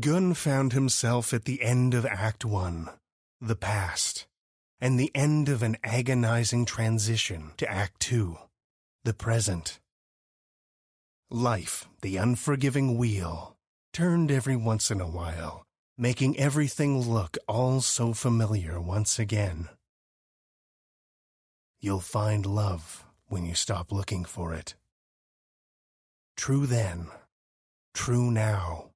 Gunn 0.00 0.34
found 0.34 0.72
himself 0.72 1.32
at 1.32 1.44
the 1.44 1.62
end 1.62 1.94
of 1.94 2.04
Act 2.04 2.44
One, 2.44 2.90
the 3.40 3.54
past, 3.54 4.26
and 4.80 4.98
the 4.98 5.12
end 5.14 5.48
of 5.48 5.62
an 5.62 5.76
agonizing 5.84 6.64
transition 6.64 7.52
to 7.56 7.70
Act 7.70 8.00
Two, 8.00 8.36
the 9.04 9.14
present. 9.14 9.78
Life, 11.30 11.88
the 12.02 12.16
unforgiving 12.16 12.98
wheel, 12.98 13.56
turned 13.92 14.30
every 14.30 14.56
once 14.56 14.90
in 14.90 15.00
a 15.00 15.08
while, 15.08 15.64
making 15.96 16.38
everything 16.38 17.00
look 17.00 17.38
all 17.48 17.80
so 17.80 18.12
familiar 18.12 18.80
once 18.80 19.18
again. 19.18 19.68
You'll 21.86 22.00
find 22.00 22.44
love 22.44 23.04
when 23.28 23.46
you 23.46 23.54
stop 23.54 23.92
looking 23.92 24.24
for 24.24 24.52
it. 24.52 24.74
True 26.36 26.66
then, 26.66 27.06
true 27.94 28.32
now. 28.32 28.90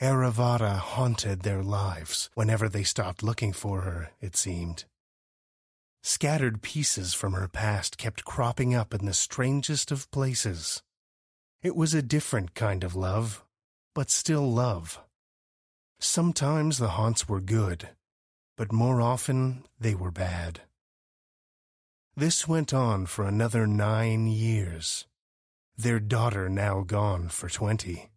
Aravata 0.00 0.78
haunted 0.78 1.40
their 1.40 1.64
lives 1.64 2.30
whenever 2.34 2.68
they 2.68 2.84
stopped 2.84 3.24
looking 3.24 3.52
for 3.52 3.80
her, 3.80 4.12
it 4.20 4.36
seemed. 4.36 4.84
Scattered 6.04 6.62
pieces 6.62 7.14
from 7.14 7.32
her 7.32 7.48
past 7.48 7.98
kept 7.98 8.24
cropping 8.24 8.72
up 8.72 8.94
in 8.94 9.04
the 9.04 9.12
strangest 9.12 9.90
of 9.90 10.08
places. 10.12 10.84
It 11.64 11.74
was 11.74 11.94
a 11.94 12.00
different 12.00 12.54
kind 12.54 12.84
of 12.84 12.94
love, 12.94 13.44
but 13.92 14.08
still 14.08 14.48
love. 14.48 15.00
Sometimes 15.98 16.78
the 16.78 16.90
haunts 16.90 17.28
were 17.28 17.40
good, 17.40 17.88
but 18.56 18.70
more 18.70 19.00
often 19.00 19.64
they 19.80 19.96
were 19.96 20.12
bad. 20.12 20.60
This 22.16 22.46
went 22.46 22.74
on 22.74 23.06
for 23.06 23.24
another 23.24 23.66
nine 23.66 24.26
years, 24.26 25.06
their 25.76 26.00
daughter 26.00 26.48
now 26.48 26.82
gone 26.82 27.28
for 27.28 27.48
twenty. 27.48 28.10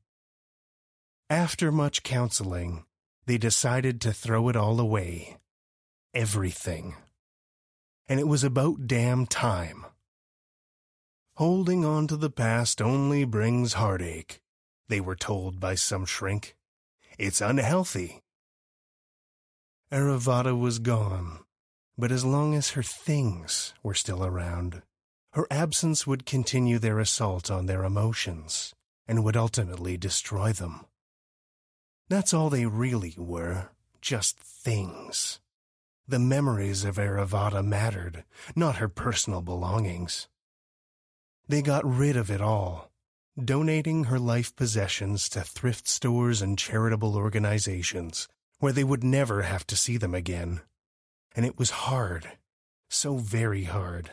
After 1.30 1.72
much 1.72 2.04
counseling, 2.04 2.86
they 3.26 3.38
decided 3.38 4.02
to 4.02 4.12
throw 4.12 4.50
it 4.50 4.56
all 4.56 4.80
away. 4.80 5.38
Everything. 6.14 6.96
And 8.08 8.20
it 8.20 8.28
was 8.28 8.44
about 8.44 8.88
damn 8.88 9.26
time. 9.26 9.86
Holding 11.38 11.86
on 11.86 12.08
to 12.08 12.18
the 12.18 12.30
past 12.30 12.82
only 12.82 13.24
brings 13.24 13.74
heartache, 13.74 14.42
they 14.90 15.00
were 15.00 15.16
told 15.16 15.60
by 15.60 15.76
some 15.76 16.06
shrink. 16.06 16.56
It's 17.18 17.42
unhealthy. 17.42 18.22
Aravata 19.92 20.58
was 20.58 20.80
gone, 20.80 21.40
but 21.98 22.12
as 22.12 22.26
long 22.26 22.56
as 22.56 22.72
her 22.72 22.84
things 22.84 23.74
were 23.84 23.94
still 23.94 24.26
around, 24.26 24.82
her 25.32 25.48
absence 25.50 26.08
would 26.08 26.26
continue 26.26 26.80
their 26.80 27.00
assault 27.00 27.52
on 27.52 27.66
their 27.66 27.84
emotions 27.84 28.74
and 29.08 29.24
would 29.24 29.38
ultimately 29.38 29.98
destroy 29.98 30.52
them. 30.52 30.86
That's 32.10 32.34
all 32.34 32.50
they 32.50 32.66
really 32.66 33.16
were, 33.18 33.70
just 34.02 34.38
things. 34.40 35.40
The 36.08 36.20
memories 36.20 36.84
of 36.84 36.98
Aravata 36.98 37.66
mattered, 37.66 38.24
not 38.56 38.78
her 38.78 38.90
personal 38.90 39.42
belongings. 39.42 40.28
They 41.48 41.62
got 41.62 41.86
rid 41.86 42.18
of 42.18 42.30
it 42.30 42.42
all, 42.42 42.92
donating 43.42 44.06
her 44.06 44.20
life 44.20 44.56
possessions 44.56 45.30
to 45.30 45.42
thrift 45.42 45.88
stores 45.88 46.42
and 46.42 46.58
charitable 46.58 47.16
organizations 47.16 48.28
where 48.60 48.74
they 48.74 48.84
would 48.84 49.04
never 49.04 49.44
have 49.44 49.66
to 49.68 49.76
see 49.76 49.98
them 49.98 50.14
again 50.14 50.62
and 51.36 51.46
it 51.46 51.58
was 51.58 51.70
hard, 51.72 52.32
so 52.90 53.18
very 53.18 53.64
hard. 53.64 54.12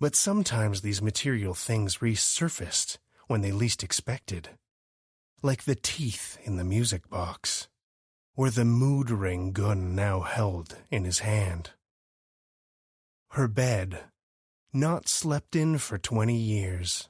But 0.00 0.14
sometimes 0.14 0.80
these 0.80 1.00
material 1.00 1.54
things 1.54 1.98
resurfaced 1.98 2.98
when 3.28 3.40
they 3.40 3.52
least 3.52 3.82
expected, 3.82 4.50
like 5.42 5.64
the 5.64 5.74
teeth 5.74 6.38
in 6.44 6.56
the 6.56 6.64
music 6.64 7.08
box, 7.08 7.68
or 8.36 8.50
the 8.50 8.64
mood 8.64 9.10
ring 9.10 9.52
Gun 9.52 9.94
now 9.94 10.20
held 10.20 10.76
in 10.90 11.04
his 11.04 11.20
hand. 11.20 11.70
Her 13.30 13.48
bed, 13.48 14.00
not 14.72 15.08
slept 15.08 15.56
in 15.56 15.78
for 15.78 15.98
twenty 15.98 16.36
years, 16.36 17.08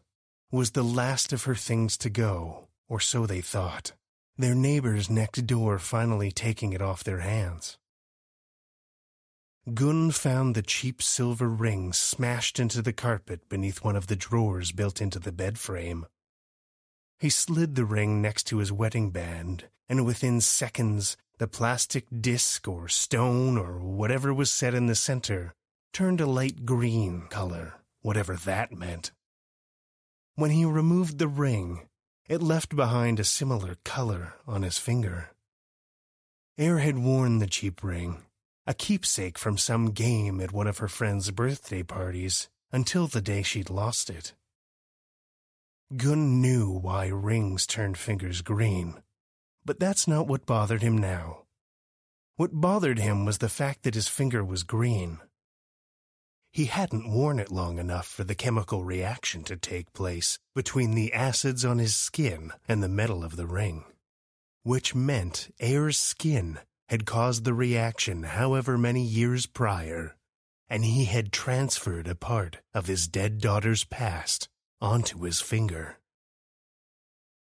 was 0.50 0.70
the 0.70 0.84
last 0.84 1.32
of 1.32 1.44
her 1.44 1.54
things 1.54 1.96
to 1.98 2.10
go, 2.10 2.68
or 2.88 3.00
so 3.00 3.26
they 3.26 3.40
thought, 3.40 3.92
their 4.38 4.54
neighbors 4.54 5.10
next 5.10 5.46
door 5.46 5.78
finally 5.78 6.30
taking 6.30 6.72
it 6.72 6.82
off 6.82 7.02
their 7.02 7.20
hands. 7.20 7.78
Gunn 9.74 10.12
found 10.12 10.54
the 10.54 10.62
cheap 10.62 11.02
silver 11.02 11.48
ring 11.48 11.92
smashed 11.92 12.60
into 12.60 12.82
the 12.82 12.92
carpet 12.92 13.48
beneath 13.48 13.82
one 13.82 13.96
of 13.96 14.06
the 14.06 14.14
drawers 14.14 14.70
built 14.70 15.00
into 15.00 15.18
the 15.18 15.32
bed 15.32 15.58
frame. 15.58 16.06
He 17.18 17.30
slid 17.30 17.74
the 17.74 17.84
ring 17.84 18.22
next 18.22 18.44
to 18.44 18.58
his 18.58 18.70
wedding 18.70 19.10
band, 19.10 19.64
and 19.88 20.06
within 20.06 20.40
seconds, 20.40 21.16
the 21.38 21.48
plastic 21.48 22.06
disc 22.20 22.68
or 22.68 22.86
stone 22.86 23.58
or 23.58 23.80
whatever 23.80 24.32
was 24.32 24.52
set 24.52 24.72
in 24.72 24.86
the 24.86 24.94
center 24.94 25.52
turned 25.92 26.20
a 26.20 26.26
light 26.26 26.64
green 26.64 27.26
color, 27.28 27.74
whatever 28.02 28.36
that 28.36 28.70
meant. 28.70 29.10
When 30.36 30.52
he 30.52 30.64
removed 30.64 31.18
the 31.18 31.28
ring, 31.28 31.88
it 32.28 32.40
left 32.40 32.76
behind 32.76 33.18
a 33.18 33.24
similar 33.24 33.76
color 33.84 34.34
on 34.46 34.62
his 34.62 34.78
finger. 34.78 35.30
Air 36.56 36.78
had 36.78 36.98
worn 36.98 37.38
the 37.38 37.46
cheap 37.48 37.82
ring, 37.82 38.22
a 38.66 38.74
keepsake 38.74 39.38
from 39.38 39.56
some 39.56 39.92
game 39.92 40.40
at 40.40 40.52
one 40.52 40.66
of 40.66 40.78
her 40.78 40.88
friend's 40.88 41.30
birthday 41.30 41.82
parties, 41.82 42.48
until 42.72 43.06
the 43.06 43.20
day 43.20 43.42
she'd 43.42 43.70
lost 43.70 44.10
it. 44.10 44.34
Gunn 45.96 46.40
knew 46.40 46.70
why 46.70 47.06
rings 47.06 47.64
turned 47.64 47.96
fingers 47.96 48.42
green, 48.42 49.02
but 49.64 49.78
that's 49.78 50.08
not 50.08 50.26
what 50.26 50.46
bothered 50.46 50.82
him 50.82 50.98
now. 50.98 51.44
What 52.36 52.60
bothered 52.60 52.98
him 52.98 53.24
was 53.24 53.38
the 53.38 53.48
fact 53.48 53.84
that 53.84 53.94
his 53.94 54.08
finger 54.08 54.44
was 54.44 54.64
green. 54.64 55.20
He 56.52 56.64
hadn't 56.64 57.10
worn 57.10 57.38
it 57.38 57.52
long 57.52 57.78
enough 57.78 58.06
for 58.06 58.24
the 58.24 58.34
chemical 58.34 58.82
reaction 58.82 59.44
to 59.44 59.56
take 59.56 59.92
place 59.92 60.38
between 60.54 60.94
the 60.94 61.12
acids 61.12 61.64
on 61.64 61.78
his 61.78 61.94
skin 61.94 62.52
and 62.66 62.82
the 62.82 62.88
metal 62.88 63.22
of 63.22 63.36
the 63.36 63.46
ring, 63.46 63.84
which 64.64 64.94
meant 64.94 65.54
Air's 65.60 65.98
skin 65.98 66.58
had 66.88 67.06
caused 67.06 67.44
the 67.44 67.54
reaction 67.54 68.22
however 68.22 68.76
many 68.78 69.02
years 69.02 69.46
prior, 69.46 70.16
and 70.68 70.84
he 70.84 71.04
had 71.04 71.32
transferred 71.32 72.08
a 72.08 72.14
part 72.14 72.58
of 72.74 72.86
his 72.86 73.08
dead 73.08 73.40
daughter's 73.40 73.84
past 73.84 74.48
onto 74.80 75.22
his 75.22 75.40
finger. 75.40 75.98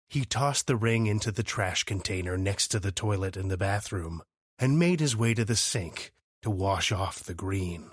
He 0.07 0.25
tossed 0.25 0.67
the 0.67 0.75
ring 0.75 1.07
into 1.07 1.31
the 1.31 1.43
trash 1.43 1.83
container 1.83 2.37
next 2.37 2.69
to 2.69 2.79
the 2.79 2.91
toilet 2.91 3.35
in 3.35 3.47
the 3.47 3.57
bathroom 3.57 4.21
and 4.59 4.79
made 4.79 4.99
his 4.99 5.15
way 5.15 5.33
to 5.33 5.43
the 5.43 5.55
sink 5.55 6.11
to 6.41 6.49
wash 6.49 6.91
off 6.91 7.23
the 7.23 7.33
green 7.33 7.91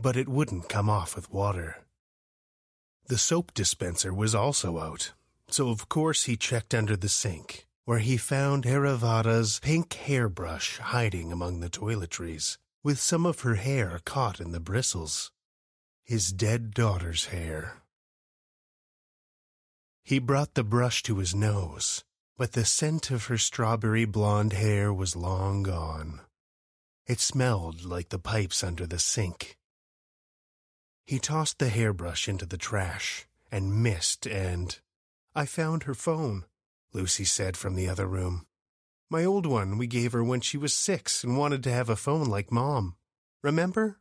but 0.00 0.16
it 0.16 0.28
wouldn't 0.28 0.68
come 0.68 0.88
off 0.88 1.14
with 1.14 1.32
water. 1.32 1.84
The 3.08 3.18
soap 3.18 3.52
dispenser 3.52 4.14
was 4.14 4.34
also 4.34 4.78
out, 4.78 5.12
so 5.48 5.68
of 5.68 5.88
course 5.88 6.24
he 6.24 6.36
checked 6.36 6.74
under 6.74 6.96
the 6.96 7.08
sink, 7.08 7.66
where 7.90 7.98
he 7.98 8.16
found 8.16 8.66
Aravada's 8.66 9.58
pink 9.58 9.94
hairbrush 9.94 10.78
hiding 10.78 11.32
among 11.32 11.58
the 11.58 11.68
toiletries, 11.68 12.56
with 12.84 13.00
some 13.00 13.26
of 13.26 13.40
her 13.40 13.56
hair 13.56 14.00
caught 14.04 14.38
in 14.38 14.52
the 14.52 14.60
bristles. 14.60 15.32
His 16.04 16.30
dead 16.32 16.72
daughter's 16.72 17.26
hair. 17.34 17.82
He 20.04 20.20
brought 20.20 20.54
the 20.54 20.62
brush 20.62 21.02
to 21.02 21.16
his 21.16 21.34
nose, 21.34 22.04
but 22.38 22.52
the 22.52 22.64
scent 22.64 23.10
of 23.10 23.24
her 23.24 23.36
strawberry 23.36 24.04
blonde 24.04 24.52
hair 24.52 24.94
was 24.94 25.16
long 25.16 25.64
gone. 25.64 26.20
It 27.08 27.18
smelled 27.18 27.84
like 27.84 28.10
the 28.10 28.20
pipes 28.20 28.62
under 28.62 28.86
the 28.86 29.00
sink 29.00 29.58
he 31.10 31.18
tossed 31.18 31.58
the 31.58 31.70
hairbrush 31.70 32.28
into 32.28 32.46
the 32.46 32.56
trash 32.56 33.26
and 33.50 33.82
missed, 33.82 34.28
and 34.28 34.78
I 35.34 35.44
found 35.44 35.82
her 35.82 35.94
phone, 35.94 36.44
Lucy 36.92 37.24
said 37.24 37.56
from 37.56 37.74
the 37.74 37.88
other 37.88 38.06
room. 38.06 38.46
My 39.10 39.24
old 39.24 39.46
one 39.46 39.78
we 39.78 39.86
gave 39.86 40.12
her 40.12 40.22
when 40.22 40.40
she 40.40 40.56
was 40.56 40.72
six 40.72 41.24
and 41.24 41.36
wanted 41.36 41.62
to 41.64 41.72
have 41.72 41.88
a 41.88 41.96
phone 41.96 42.26
like 42.26 42.52
Mom. 42.52 42.96
Remember? 43.42 43.98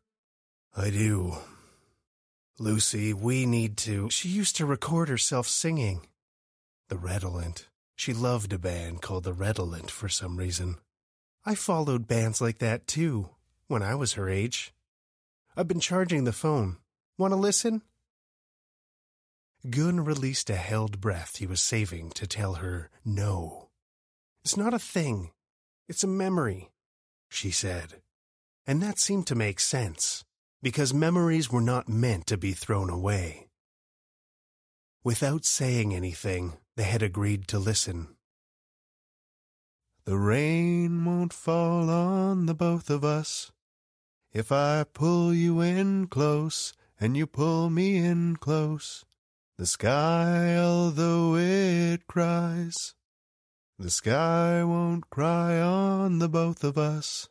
I 0.76 0.90
do. 0.90 1.38
Lucy, 2.60 3.14
we 3.14 3.46
need 3.46 3.78
to. 3.78 4.10
She 4.10 4.30
used 4.30 4.56
to 4.58 4.66
record 4.66 5.10
herself 5.10 5.48
singing. 5.48 6.08
The 6.90 6.98
Redolent. 6.98 7.68
She 7.96 8.14
loved 8.14 8.54
a 8.54 8.60
band 8.60 9.02
called 9.02 9.24
The 9.24 9.34
Redolent 9.34 9.90
for 9.90 10.10
some 10.10 10.38
reason. 10.38 10.78
I 11.46 11.56
followed 11.56 12.08
bands 12.08 12.42
like 12.42 12.60
that 12.60 12.86
too, 12.86 13.30
when 13.68 13.82
I 13.82 13.96
was 13.96 14.14
her 14.14 14.30
age. 14.30 14.74
I've 15.56 15.68
been 15.68 15.80
charging 15.80 16.24
the 16.24 16.32
phone. 16.32 16.78
Want 17.18 17.32
to 17.32 17.36
listen? 17.36 17.82
Gunn 19.68 20.06
released 20.06 20.50
a 20.50 20.56
held 20.56 21.02
breath 21.02 21.38
he 21.38 21.48
was 21.48 21.62
saving 21.62 22.12
to 22.12 22.28
tell 22.28 22.56
her 22.56 22.90
no. 23.04 23.70
It's 24.44 24.56
not 24.56 24.74
a 24.74 24.80
thing. 24.80 25.32
It's 25.90 26.04
a 26.04 26.08
memory, 26.08 26.72
she 27.30 27.52
said. 27.52 28.02
And 28.66 28.82
that 28.82 29.00
seemed 29.00 29.28
to 29.28 29.36
make 29.36 29.60
sense, 29.60 30.24
because 30.62 30.94
memories 30.94 31.52
were 31.52 31.62
not 31.62 31.90
meant 31.90 32.28
to 32.28 32.38
be 32.38 32.54
thrown 32.54 32.90
away. 32.90 33.50
Without 35.04 35.44
saying 35.44 35.94
anything, 35.94 36.58
they 36.78 36.84
had 36.84 37.02
agreed 37.02 37.48
to 37.50 37.60
listen. 37.60 38.16
The 40.06 40.18
rain 40.18 41.04
won't 41.04 41.34
fall 41.34 41.90
on 41.90 42.46
the 42.46 42.54
both 42.54 42.90
of 42.90 43.04
us 43.04 43.52
if 44.32 44.52
I 44.52 44.86
pull 44.86 45.34
you 45.34 45.62
in 45.62 46.08
close 46.08 46.74
and 47.00 47.18
you 47.18 47.28
pull 47.28 47.70
me 47.70 47.98
in 47.98 48.36
close. 48.38 49.06
The 49.60 49.66
sky, 49.66 50.56
although 50.56 51.36
it 51.36 52.08
cries, 52.08 52.96
the 53.78 53.90
sky 53.90 54.64
won't 54.64 55.10
cry 55.10 55.60
on 55.60 56.20
the 56.20 56.30
both 56.30 56.64
of 56.64 56.78
us. 56.78 57.28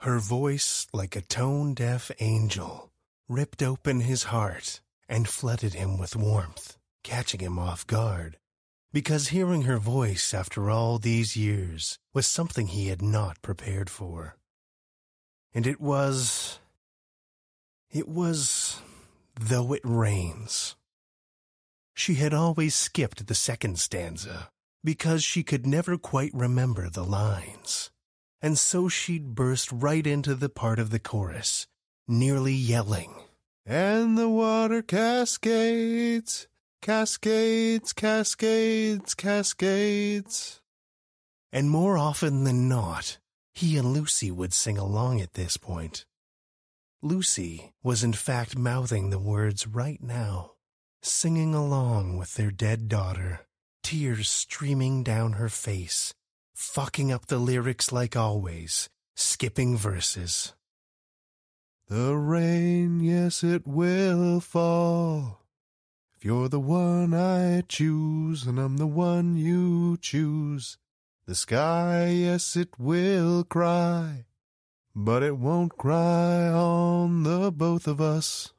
Her 0.00 0.18
voice, 0.18 0.88
like 0.92 1.14
a 1.14 1.20
tone 1.20 1.72
deaf 1.72 2.10
angel, 2.18 2.90
ripped 3.28 3.62
open 3.62 4.00
his 4.00 4.24
heart 4.24 4.80
and 5.08 5.28
flooded 5.28 5.74
him 5.74 5.98
with 5.98 6.16
warmth, 6.16 6.78
catching 7.04 7.38
him 7.38 7.60
off 7.60 7.86
guard. 7.86 8.36
Because 8.92 9.28
hearing 9.28 9.62
her 9.62 9.78
voice 9.78 10.34
after 10.34 10.68
all 10.68 10.98
these 10.98 11.36
years 11.36 11.96
was 12.12 12.26
something 12.26 12.66
he 12.66 12.88
had 12.88 13.02
not 13.02 13.40
prepared 13.40 13.88
for. 13.88 14.34
And 15.54 15.64
it 15.64 15.80
was 15.80 16.58
it 17.92 18.08
was, 18.08 18.80
though 19.36 19.74
it 19.74 19.82
rains. 19.84 20.74
She 21.94 22.14
had 22.14 22.34
always 22.34 22.74
skipped 22.74 23.26
the 23.26 23.34
second 23.34 23.78
stanza 23.78 24.50
because 24.82 25.24
she 25.24 25.42
could 25.42 25.66
never 25.66 25.96
quite 25.96 26.32
remember 26.34 26.90
the 26.90 27.04
lines. 27.04 27.90
And 28.42 28.58
so 28.58 28.88
she'd 28.88 29.34
burst 29.34 29.72
right 29.72 30.06
into 30.06 30.34
the 30.34 30.50
part 30.50 30.78
of 30.78 30.90
the 30.90 30.98
chorus, 30.98 31.66
nearly 32.06 32.52
yelling. 32.52 33.14
And 33.64 34.18
the 34.18 34.28
water 34.28 34.82
cascades, 34.82 36.46
cascades, 36.82 37.94
cascades, 37.94 39.14
cascades. 39.14 40.60
And 41.50 41.70
more 41.70 41.96
often 41.96 42.44
than 42.44 42.68
not, 42.68 43.18
he 43.54 43.78
and 43.78 43.92
Lucy 43.94 44.30
would 44.30 44.52
sing 44.52 44.76
along 44.76 45.20
at 45.20 45.34
this 45.34 45.56
point. 45.56 46.04
Lucy 47.00 47.72
was 47.82 48.02
in 48.02 48.12
fact 48.12 48.58
mouthing 48.58 49.08
the 49.08 49.18
words 49.18 49.66
right 49.66 50.02
now, 50.02 50.53
singing 51.04 51.54
along 51.54 52.16
with 52.16 52.34
their 52.34 52.50
dead 52.50 52.88
daughter, 52.88 53.46
tears 53.82 54.28
streaming 54.28 55.02
down 55.02 55.34
her 55.34 55.48
face, 55.48 56.14
fucking 56.54 57.12
up 57.12 57.26
the 57.26 57.38
lyrics 57.38 57.92
like 57.92 58.16
always, 58.16 58.88
skipping 59.14 59.76
verses. 59.76 60.54
The 61.88 62.16
rain, 62.16 63.00
yes, 63.00 63.44
it 63.44 63.66
will 63.66 64.40
fall. 64.40 65.42
If 66.16 66.24
you're 66.24 66.48
the 66.48 66.60
one 66.60 67.12
I 67.12 67.62
choose, 67.68 68.46
and 68.46 68.58
I'm 68.58 68.78
the 68.78 68.86
one 68.86 69.36
you 69.36 69.98
choose, 69.98 70.78
the 71.26 71.34
sky, 71.34 72.08
yes, 72.08 72.56
it 72.56 72.78
will 72.78 73.44
cry 73.44 74.24
but 74.94 75.22
it 75.22 75.36
won't 75.36 75.76
cry 75.76 76.48
on 76.48 77.24
the 77.24 77.50
both 77.50 77.88
of 77.88 78.00
us. 78.00 78.53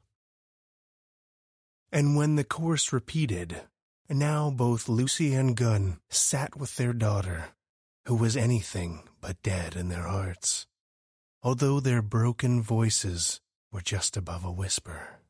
And 1.92 2.16
when 2.16 2.36
the 2.36 2.44
chorus 2.44 2.92
repeated, 2.92 3.62
now 4.08 4.50
both 4.50 4.88
Lucy 4.88 5.34
and 5.34 5.56
Gunn 5.56 5.98
sat 6.08 6.56
with 6.56 6.76
their 6.76 6.92
daughter, 6.92 7.50
who 8.06 8.14
was 8.16 8.36
anything 8.36 9.02
but 9.20 9.42
dead 9.42 9.76
in 9.76 9.88
their 9.88 10.04
hearts, 10.06 10.66
although 11.42 11.80
their 11.80 12.02
broken 12.02 12.62
voices 12.62 13.40
were 13.72 13.80
just 13.80 14.16
above 14.16 14.44
a 14.44 14.50
whisper. 14.50 15.20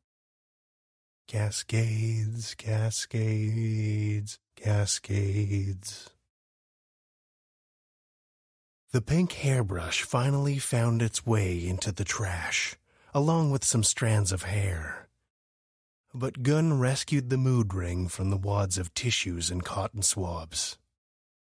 Cascades, 1.29 2.55
cascades, 2.55 4.39
cascades. 4.57 6.11
The 8.93 9.03
pink 9.03 9.33
hairbrush 9.33 10.03
finally 10.03 10.59
found 10.59 11.03
its 11.03 11.27
way 11.27 11.67
into 11.67 11.93
the 11.93 12.05
trash, 12.05 12.77
along 13.13 13.51
with 13.51 13.65
some 13.65 13.83
strands 13.83 14.33
of 14.33 14.45
hair. 14.45 15.06
But 16.19 16.43
Gunn 16.43 16.79
rescued 16.79 17.29
the 17.29 17.37
mood 17.37 17.75
ring 17.75 18.09
from 18.09 18.31
the 18.31 18.39
wads 18.39 18.79
of 18.79 18.95
tissues 18.95 19.51
and 19.51 19.63
cotton 19.63 20.01
swabs. 20.01 20.79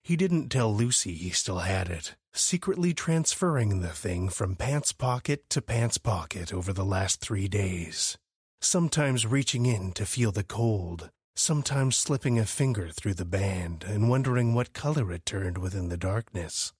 He 0.03 0.15
didn't 0.15 0.49
tell 0.49 0.73
Lucy 0.73 1.13
he 1.13 1.29
still 1.29 1.59
had 1.59 1.89
it, 1.89 2.15
secretly 2.33 2.91
transferring 2.91 3.81
the 3.81 3.89
thing 3.89 4.29
from 4.29 4.55
pants 4.55 4.93
pocket 4.93 5.47
to 5.51 5.61
pants 5.61 5.99
pocket 5.99 6.51
over 6.51 6.73
the 6.73 6.83
last 6.83 7.21
three 7.21 7.47
days, 7.47 8.17
sometimes 8.59 9.27
reaching 9.27 9.67
in 9.67 9.91
to 9.91 10.07
feel 10.07 10.31
the 10.31 10.43
cold, 10.43 11.11
sometimes 11.35 11.95
slipping 11.95 12.39
a 12.39 12.45
finger 12.45 12.89
through 12.89 13.13
the 13.13 13.25
band 13.25 13.83
and 13.87 14.09
wondering 14.09 14.55
what 14.55 14.73
color 14.73 15.11
it 15.11 15.23
turned 15.23 15.59
within 15.59 15.89
the 15.89 15.97
darkness. 15.97 16.73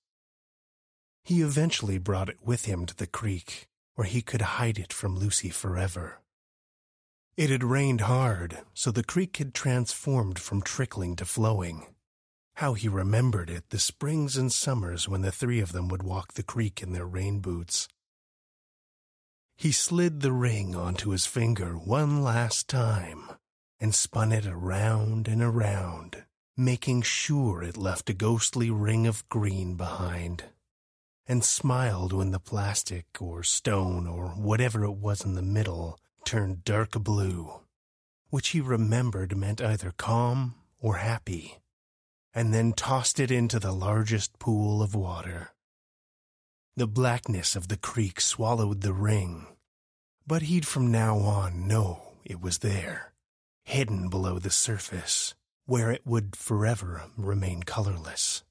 He 1.23 1.43
eventually 1.43 1.99
brought 1.99 2.29
it 2.29 2.39
with 2.43 2.65
him 2.65 2.87
to 2.87 2.95
the 2.95 3.05
creek, 3.05 3.67
where 3.93 4.07
he 4.07 4.23
could 4.23 4.41
hide 4.41 4.79
it 4.79 4.91
from 4.91 5.15
Lucy 5.15 5.51
forever. 5.51 6.21
It 7.37 7.51
had 7.51 7.63
rained 7.63 8.01
hard, 8.01 8.63
so 8.73 8.89
the 8.89 9.03
creek 9.03 9.37
had 9.37 9.53
transformed 9.53 10.39
from 10.39 10.63
trickling 10.63 11.15
to 11.17 11.25
flowing. 11.25 11.85
How 12.55 12.73
he 12.73 12.87
remembered 12.87 13.51
it 13.51 13.69
the 13.69 13.77
springs 13.77 14.35
and 14.37 14.51
summers 14.51 15.07
when 15.07 15.21
the 15.21 15.31
three 15.31 15.59
of 15.59 15.71
them 15.71 15.87
would 15.89 16.01
walk 16.01 16.33
the 16.33 16.41
creek 16.41 16.81
in 16.81 16.93
their 16.93 17.05
rain 17.05 17.39
boots. 17.39 17.87
He 19.55 19.71
slid 19.71 20.21
the 20.21 20.31
ring 20.31 20.75
onto 20.75 21.11
his 21.11 21.27
finger 21.27 21.75
one 21.77 22.23
last 22.23 22.67
time 22.67 23.29
and 23.79 23.93
spun 23.93 24.31
it 24.31 24.47
around 24.47 25.27
and 25.27 25.43
around, 25.43 26.23
making 26.55 27.03
sure 27.03 27.61
it 27.61 27.77
left 27.77 28.09
a 28.09 28.15
ghostly 28.15 28.71
ring 28.71 29.05
of 29.05 29.29
green 29.29 29.75
behind, 29.75 30.45
and 31.27 31.43
smiled 31.43 32.13
when 32.13 32.31
the 32.31 32.39
plastic 32.39 33.05
or 33.21 33.43
stone 33.43 34.07
or 34.07 34.29
whatever 34.29 34.83
it 34.83 34.93
was 34.97 35.23
in 35.23 35.35
the 35.35 35.43
middle 35.43 35.99
turned 36.27 36.65
dark 36.65 36.91
blue, 36.91 37.61
which 38.31 38.49
he 38.49 38.59
remembered 38.59 39.37
meant 39.37 39.61
either 39.61 39.93
calm 39.95 40.55
or 40.77 40.97
happy, 40.97 41.59
and 42.33 42.53
then 42.53 42.73
tossed 42.73 43.17
it 43.17 43.31
into 43.31 43.57
the 43.59 43.71
largest 43.71 44.37
pool 44.37 44.83
of 44.83 44.93
water. 44.93 45.53
The 46.75 46.85
blackness 46.85 47.55
of 47.55 47.69
the 47.69 47.77
creek 47.77 48.19
swallowed 48.19 48.81
the 48.81 48.91
ring, 48.91 49.47
but 50.27 50.41
he'd 50.41 50.67
from 50.67 50.91
now 50.91 51.17
on 51.19 51.65
know 51.65 52.01
it 52.25 52.41
was 52.41 52.57
there, 52.57 53.13
hidden 53.63 54.09
below 54.09 54.37
the 54.37 54.49
surface, 54.49 55.33
where 55.65 55.91
it 55.91 56.05
would 56.05 56.35
forever 56.35 57.05
remain 57.15 57.63
colorless. 57.63 58.43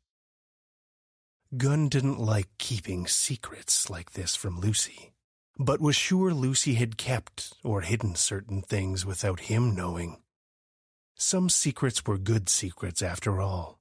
Gunn 1.55 1.91
didn't 1.91 2.19
like 2.19 2.49
keeping 2.57 3.07
secrets 3.07 3.91
like 3.91 4.13
this 4.13 4.35
from 4.35 4.61
Lucy 4.61 5.13
but 5.59 5.81
was 5.81 5.97
sure 5.97 6.33
Lucy 6.33 6.75
had 6.75 6.97
kept 6.97 7.55
or 7.65 7.81
hidden 7.81 8.15
certain 8.15 8.63
things 8.63 9.07
without 9.07 9.41
him 9.41 9.75
knowing. 9.75 10.19
Some 11.15 11.49
secrets 11.49 12.05
were 12.05 12.19
good 12.19 12.49
secrets 12.49 13.01
after 13.01 13.41
all. 13.41 13.79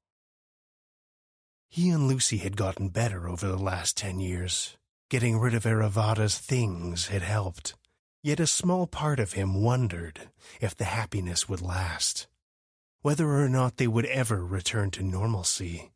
He 1.67 1.89
and 1.89 2.07
Lucy 2.07 2.37
had 2.37 2.55
gotten 2.55 2.87
better 2.87 3.27
over 3.27 3.47
the 3.47 3.57
last 3.57 3.97
ten 3.97 4.21
years. 4.21 4.77
Getting 5.09 5.37
rid 5.37 5.53
of 5.53 5.65
Aravada's 5.65 6.37
things 6.37 7.07
had 7.07 7.21
helped. 7.21 7.75
Yet 8.23 8.39
a 8.39 8.47
small 8.47 8.87
part 8.87 9.19
of 9.19 9.33
him 9.33 9.61
wondered 9.61 10.29
if 10.61 10.75
the 10.75 10.85
happiness 10.85 11.47
would 11.49 11.61
last. 11.61 12.27
Whether 13.01 13.29
or 13.29 13.49
not 13.49 13.77
they 13.77 13.87
would 13.87 14.05
ever 14.05 14.43
return 14.43 14.89
to 14.91 15.03
normalcy. 15.03 15.91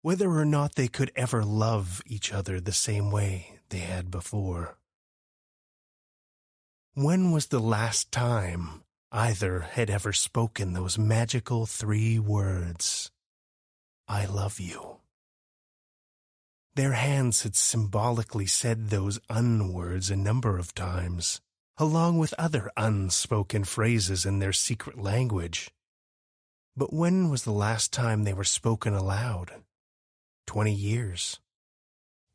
Whether 0.00 0.30
or 0.30 0.46
not 0.46 0.76
they 0.76 0.88
could 0.88 1.10
ever 1.16 1.44
love 1.44 2.00
each 2.06 2.32
other 2.32 2.60
the 2.60 2.72
same 2.72 3.10
way 3.10 3.58
they 3.68 3.80
had 3.80 4.10
before. 4.10 4.77
When 6.94 7.30
was 7.30 7.46
the 7.46 7.60
last 7.60 8.10
time 8.10 8.82
either 9.12 9.60
had 9.60 9.88
ever 9.88 10.12
spoken 10.12 10.72
those 10.72 10.98
magical 10.98 11.64
three 11.64 12.18
words, 12.18 13.10
I 14.08 14.26
love 14.26 14.58
you? 14.58 14.96
Their 16.74 16.92
hands 16.92 17.42
had 17.42 17.56
symbolically 17.56 18.46
said 18.46 18.90
those 18.90 19.18
unwords 19.28 20.10
a 20.10 20.16
number 20.16 20.58
of 20.58 20.74
times, 20.74 21.40
along 21.76 22.18
with 22.18 22.34
other 22.38 22.70
unspoken 22.76 23.64
phrases 23.64 24.24
in 24.24 24.38
their 24.38 24.52
secret 24.52 24.98
language. 24.98 25.70
But 26.76 26.92
when 26.92 27.30
was 27.30 27.42
the 27.42 27.52
last 27.52 27.92
time 27.92 28.24
they 28.24 28.32
were 28.32 28.44
spoken 28.44 28.94
aloud? 28.94 29.52
Twenty 30.46 30.72
years. 30.72 31.40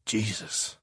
Jesus. 0.06 0.78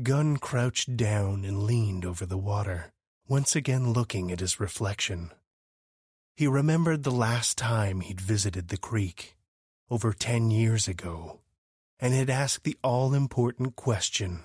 Gunn 0.00 0.38
crouched 0.38 0.96
down 0.96 1.44
and 1.44 1.64
leaned 1.64 2.06
over 2.06 2.24
the 2.24 2.38
water, 2.38 2.92
once 3.28 3.54
again 3.54 3.92
looking 3.92 4.32
at 4.32 4.40
his 4.40 4.58
reflection. 4.58 5.30
He 6.34 6.46
remembered 6.46 7.02
the 7.02 7.10
last 7.10 7.58
time 7.58 8.00
he'd 8.00 8.20
visited 8.20 8.68
the 8.68 8.78
creek, 8.78 9.36
over 9.90 10.14
ten 10.14 10.50
years 10.50 10.88
ago, 10.88 11.40
and 12.00 12.14
had 12.14 12.30
asked 12.30 12.64
the 12.64 12.78
all 12.82 13.12
important 13.12 13.76
question 13.76 14.44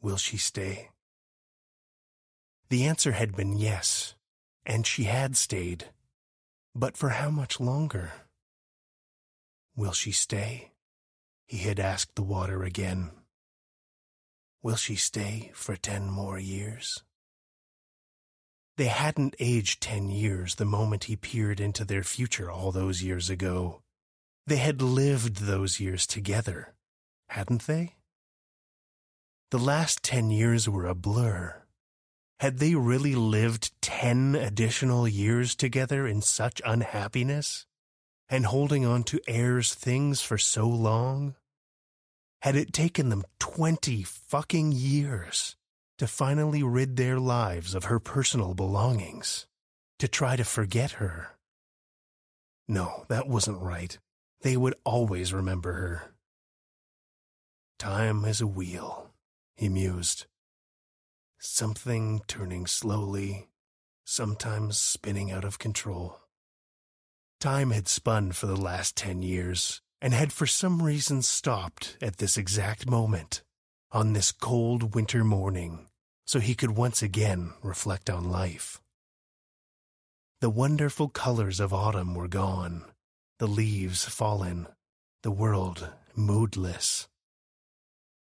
Will 0.00 0.16
she 0.16 0.38
stay? 0.38 0.90
The 2.70 2.86
answer 2.86 3.12
had 3.12 3.36
been 3.36 3.58
yes, 3.58 4.14
and 4.64 4.86
she 4.86 5.04
had 5.04 5.36
stayed. 5.36 5.90
But 6.74 6.96
for 6.96 7.10
how 7.10 7.28
much 7.28 7.60
longer? 7.60 8.12
Will 9.76 9.92
she 9.92 10.12
stay? 10.12 10.72
He 11.46 11.58
had 11.58 11.78
asked 11.78 12.14
the 12.16 12.22
water 12.22 12.64
again. 12.64 13.10
Will 14.64 14.76
she 14.76 14.96
stay 14.96 15.50
for 15.52 15.76
ten 15.76 16.10
more 16.10 16.38
years? 16.38 17.02
They 18.78 18.86
hadn't 18.86 19.36
aged 19.38 19.82
ten 19.82 20.08
years 20.08 20.54
the 20.54 20.64
moment 20.64 21.04
he 21.04 21.16
peered 21.16 21.60
into 21.60 21.84
their 21.84 22.02
future 22.02 22.50
all 22.50 22.72
those 22.72 23.02
years 23.02 23.28
ago. 23.28 23.82
They 24.46 24.56
had 24.56 24.80
lived 24.80 25.42
those 25.42 25.80
years 25.80 26.06
together, 26.06 26.72
hadn't 27.28 27.66
they? 27.66 27.96
The 29.50 29.58
last 29.58 30.02
ten 30.02 30.30
years 30.30 30.66
were 30.66 30.86
a 30.86 30.94
blur. 30.94 31.62
Had 32.40 32.58
they 32.58 32.74
really 32.74 33.14
lived 33.14 33.70
ten 33.82 34.34
additional 34.34 35.06
years 35.06 35.54
together 35.54 36.06
in 36.06 36.22
such 36.22 36.62
unhappiness? 36.64 37.66
And 38.30 38.46
holding 38.46 38.86
on 38.86 39.02
to 39.04 39.20
Air's 39.28 39.74
things 39.74 40.22
for 40.22 40.38
so 40.38 40.66
long? 40.66 41.34
Had 42.44 42.56
it 42.56 42.74
taken 42.74 43.08
them 43.08 43.24
20 43.38 44.02
fucking 44.02 44.72
years 44.72 45.56
to 45.96 46.06
finally 46.06 46.62
rid 46.62 46.96
their 46.98 47.18
lives 47.18 47.74
of 47.74 47.84
her 47.84 47.98
personal 47.98 48.52
belongings, 48.52 49.46
to 49.98 50.08
try 50.08 50.36
to 50.36 50.44
forget 50.44 51.00
her? 51.00 51.38
No, 52.68 53.06
that 53.08 53.28
wasn't 53.28 53.62
right. 53.62 53.98
They 54.42 54.58
would 54.58 54.74
always 54.84 55.32
remember 55.32 55.72
her. 55.72 56.14
Time 57.78 58.26
is 58.26 58.42
a 58.42 58.46
wheel, 58.46 59.14
he 59.56 59.70
mused. 59.70 60.26
Something 61.38 62.20
turning 62.26 62.66
slowly, 62.66 63.48
sometimes 64.04 64.78
spinning 64.78 65.32
out 65.32 65.44
of 65.44 65.58
control. 65.58 66.20
Time 67.40 67.70
had 67.70 67.88
spun 67.88 68.32
for 68.32 68.44
the 68.44 68.60
last 68.60 68.96
ten 68.96 69.22
years, 69.22 69.80
and 70.04 70.12
had 70.12 70.30
for 70.30 70.46
some 70.46 70.82
reason 70.82 71.22
stopped 71.22 71.96
at 72.02 72.18
this 72.18 72.36
exact 72.36 72.86
moment, 72.86 73.42
on 73.90 74.12
this 74.12 74.32
cold 74.32 74.94
winter 74.94 75.24
morning, 75.24 75.86
so 76.26 76.40
he 76.40 76.54
could 76.54 76.72
once 76.72 77.02
again 77.02 77.54
reflect 77.62 78.10
on 78.10 78.30
life. 78.30 78.82
The 80.42 80.50
wonderful 80.50 81.08
colors 81.08 81.58
of 81.58 81.72
autumn 81.72 82.14
were 82.14 82.28
gone, 82.28 82.84
the 83.38 83.46
leaves 83.46 84.04
fallen, 84.04 84.66
the 85.22 85.30
world 85.30 85.88
moodless. 86.14 87.08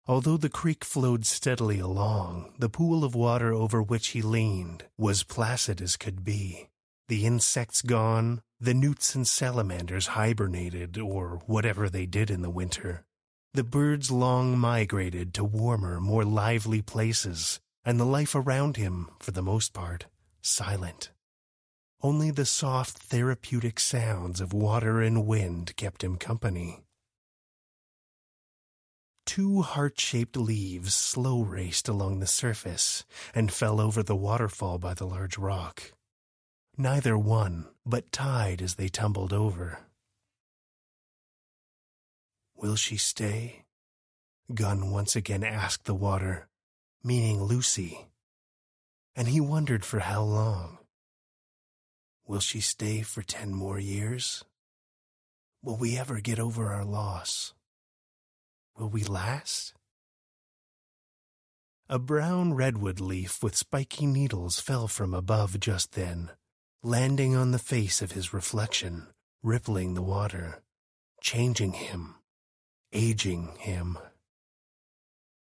Although 0.06 0.38
the 0.38 0.50
creek 0.50 0.86
flowed 0.86 1.26
steadily 1.26 1.80
along, 1.80 2.54
the 2.60 2.70
pool 2.70 3.04
of 3.04 3.16
water 3.16 3.52
over 3.56 3.82
which 3.82 4.10
he 4.10 4.22
leaned 4.22 4.84
was 5.00 5.24
placid 5.24 5.82
as 5.82 5.98
could 5.98 6.24
be. 6.24 6.68
The 7.08 7.26
insects 7.26 7.84
gone, 7.84 8.42
the 8.60 8.74
newts 8.74 9.14
and 9.14 9.28
salamanders 9.28 10.08
hibernated, 10.08 10.98
or 10.98 11.42
whatever 11.46 11.88
they 11.88 12.06
did 12.08 12.32
in 12.32 12.42
the 12.42 12.50
winter. 12.50 13.06
The 13.54 13.64
birds 13.64 14.10
long 14.10 14.58
migrated 14.58 15.34
to 15.36 15.44
warmer, 15.44 16.02
more 16.02 16.26
lively 16.26 16.82
places, 16.82 17.60
and 17.84 18.00
the 18.00 18.06
life 18.06 18.34
around 18.34 18.78
him, 18.78 19.10
for 19.20 19.32
the 19.32 19.44
most 19.44 19.72
part, 19.72 20.08
silent. 20.42 21.12
Only 22.02 22.32
the 22.32 22.46
soft, 22.46 22.98
therapeutic 22.98 23.80
sounds 23.80 24.42
of 24.42 24.52
water 24.52 25.00
and 25.02 25.28
wind 25.28 25.76
kept 25.76 26.04
him 26.04 26.18
company. 26.18 26.82
Two 29.26 29.62
heart 29.62 30.00
shaped 30.00 30.38
leaves 30.38 30.94
slow 30.94 31.42
raced 31.42 31.88
along 31.88 32.20
the 32.20 32.28
surface 32.28 33.06
and 33.34 33.54
fell 33.54 33.80
over 33.80 34.04
the 34.04 34.16
waterfall 34.16 34.80
by 34.80 34.94
the 34.94 35.06
large 35.06 35.38
rock. 35.38 35.94
Neither 36.78 37.18
won, 37.18 37.68
but 37.86 38.12
tied 38.12 38.62
as 38.62 38.76
they 38.76 38.90
tumbled 38.90 39.32
over. 39.32 39.80
Will 42.56 42.76
she 42.76 42.98
stay? 42.98 43.64
Gunn 44.54 44.92
once 44.92 45.16
again 45.16 45.44
asked 45.44 45.86
the 45.86 45.96
water, 45.96 46.48
meaning 47.04 47.42
Lucy. 47.44 48.08
and 49.16 49.28
he 49.30 49.40
wondered 49.40 49.86
for 49.86 50.00
how 50.00 50.22
long. 50.22 50.78
Will 52.28 52.40
she 52.42 52.60
stay 52.60 53.02
for 53.02 53.22
ten 53.22 53.54
more 53.54 53.80
years? 53.80 54.44
Will 55.64 55.78
we 55.78 55.98
ever 55.98 56.20
get 56.20 56.40
over 56.40 56.72
our 56.74 56.84
loss? 56.86 57.54
Will 58.78 58.90
we 58.90 59.04
last? 59.04 59.74
A 61.88 62.00
brown 62.00 62.54
redwood 62.54 63.00
leaf 63.00 63.42
with 63.44 63.56
spiky 63.56 64.06
needles 64.06 64.60
fell 64.60 64.88
from 64.88 65.14
above 65.14 65.60
just 65.60 65.94
then, 65.94 66.32
landing 66.84 67.36
on 67.36 67.52
the 67.52 67.60
face 67.60 68.02
of 68.02 68.12
his 68.12 68.34
reflection, 68.34 69.08
rippling 69.42 69.94
the 69.94 70.02
water, 70.02 70.62
changing 71.22 71.74
him, 71.74 72.16
aging 72.94 73.56
him. 73.60 73.98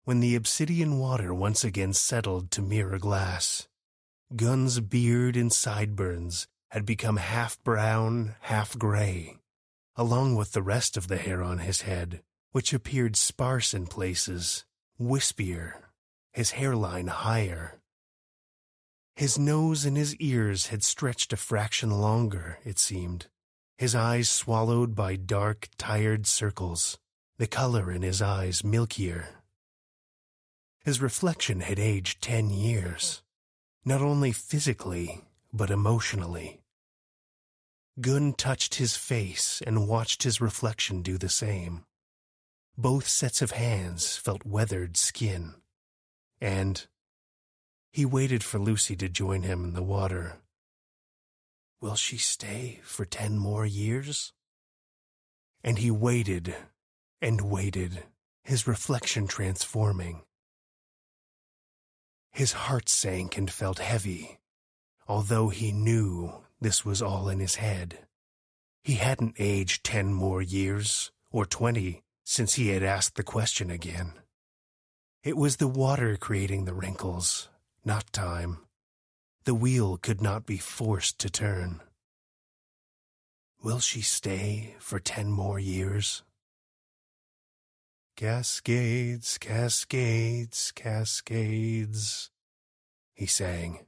When 0.03 0.19
the 0.19 0.35
obsidian 0.35 0.97
water 0.97 1.33
once 1.33 1.63
again 1.63 1.93
settled 1.93 2.51
to 2.51 2.61
mirror 2.61 2.97
glass, 2.97 3.67
Gunn's 4.35 4.79
beard 4.79 5.35
and 5.35 5.51
sideburns 5.51 6.47
had 6.71 6.85
become 6.85 7.17
half 7.17 7.61
brown, 7.63 8.35
half 8.41 8.77
gray, 8.77 9.37
along 9.95 10.35
with 10.35 10.51
the 10.51 10.61
rest 10.61 10.97
of 10.97 11.07
the 11.07 11.17
hair 11.17 11.41
on 11.41 11.59
his 11.59 11.81
head, 11.81 12.21
which 12.51 12.73
appeared 12.73 13.15
sparse 13.15 13.73
in 13.73 13.87
places, 13.87 14.65
wispier, 14.99 15.73
his 16.31 16.51
hairline 16.51 17.07
higher. 17.07 17.78
His 19.19 19.37
nose 19.37 19.83
and 19.83 19.97
his 19.97 20.15
ears 20.15 20.67
had 20.67 20.81
stretched 20.81 21.33
a 21.33 21.35
fraction 21.35 21.91
longer, 21.91 22.59
it 22.63 22.79
seemed, 22.79 23.27
his 23.77 23.93
eyes 23.93 24.29
swallowed 24.29 24.95
by 24.95 25.17
dark, 25.17 25.67
tired 25.77 26.25
circles, 26.25 26.97
the 27.37 27.45
color 27.45 27.91
in 27.91 28.01
his 28.01 28.21
eyes 28.21 28.61
milkier. 28.61 29.25
His 30.85 31.01
reflection 31.01 31.59
had 31.59 31.79
aged 31.79 32.21
ten 32.21 32.49
years, 32.49 33.21
not 33.83 34.01
only 34.01 34.31
physically, 34.31 35.25
but 35.51 35.69
emotionally. 35.69 36.61
Gunn 37.99 38.31
touched 38.31 38.75
his 38.75 38.95
face 38.95 39.61
and 39.67 39.85
watched 39.89 40.23
his 40.23 40.39
reflection 40.39 41.01
do 41.01 41.17
the 41.17 41.27
same. 41.27 41.83
Both 42.77 43.09
sets 43.09 43.41
of 43.41 43.51
hands 43.51 44.15
felt 44.15 44.45
weathered 44.45 44.95
skin. 44.95 45.55
And 46.39 46.87
he 47.91 48.05
waited 48.05 48.43
for 48.43 48.59
Lucy 48.59 48.95
to 48.95 49.09
join 49.09 49.43
him 49.43 49.63
in 49.63 49.73
the 49.73 49.83
water. 49.83 50.37
Will 51.81 51.95
she 51.95 52.17
stay 52.17 52.79
for 52.83 53.05
ten 53.05 53.37
more 53.37 53.65
years? 53.65 54.33
And 55.63 55.77
he 55.79 55.91
waited 55.91 56.55
and 57.21 57.41
waited, 57.41 58.03
his 58.43 58.67
reflection 58.67 59.27
transforming. 59.27 60.21
His 62.31 62.53
heart 62.53 62.87
sank 62.87 63.37
and 63.37 63.51
felt 63.51 63.79
heavy, 63.79 64.39
although 65.07 65.49
he 65.49 65.71
knew 65.71 66.33
this 66.61 66.85
was 66.85 67.01
all 67.01 67.27
in 67.27 67.39
his 67.39 67.55
head. 67.55 67.99
He 68.83 68.95
hadn't 68.95 69.35
aged 69.39 69.83
ten 69.83 70.13
more 70.13 70.41
years, 70.41 71.11
or 71.31 71.45
twenty, 71.45 72.03
since 72.23 72.53
he 72.53 72.69
had 72.69 72.83
asked 72.83 73.15
the 73.15 73.23
question 73.23 73.69
again. 73.69 74.13
It 75.23 75.35
was 75.35 75.57
the 75.57 75.67
water 75.67 76.15
creating 76.15 76.65
the 76.65 76.73
wrinkles, 76.73 77.49
not 77.85 78.11
time. 78.11 78.59
The 79.45 79.55
wheel 79.55 79.97
could 79.97 80.21
not 80.21 80.45
be 80.45 80.57
forced 80.57 81.19
to 81.19 81.29
turn. 81.29 81.81
Will 83.61 83.79
she 83.79 84.01
stay 84.01 84.75
for 84.79 84.99
ten 84.99 85.31
more 85.31 85.59
years? 85.59 86.23
Cascades, 88.15 89.37
cascades, 89.37 90.71
cascades, 90.71 92.29
he 93.13 93.25
sang. 93.25 93.85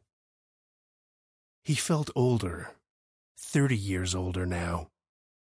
He 1.63 1.75
felt 1.75 2.09
older, 2.15 2.71
thirty 3.37 3.77
years 3.77 4.15
older 4.15 4.45
now, 4.45 4.87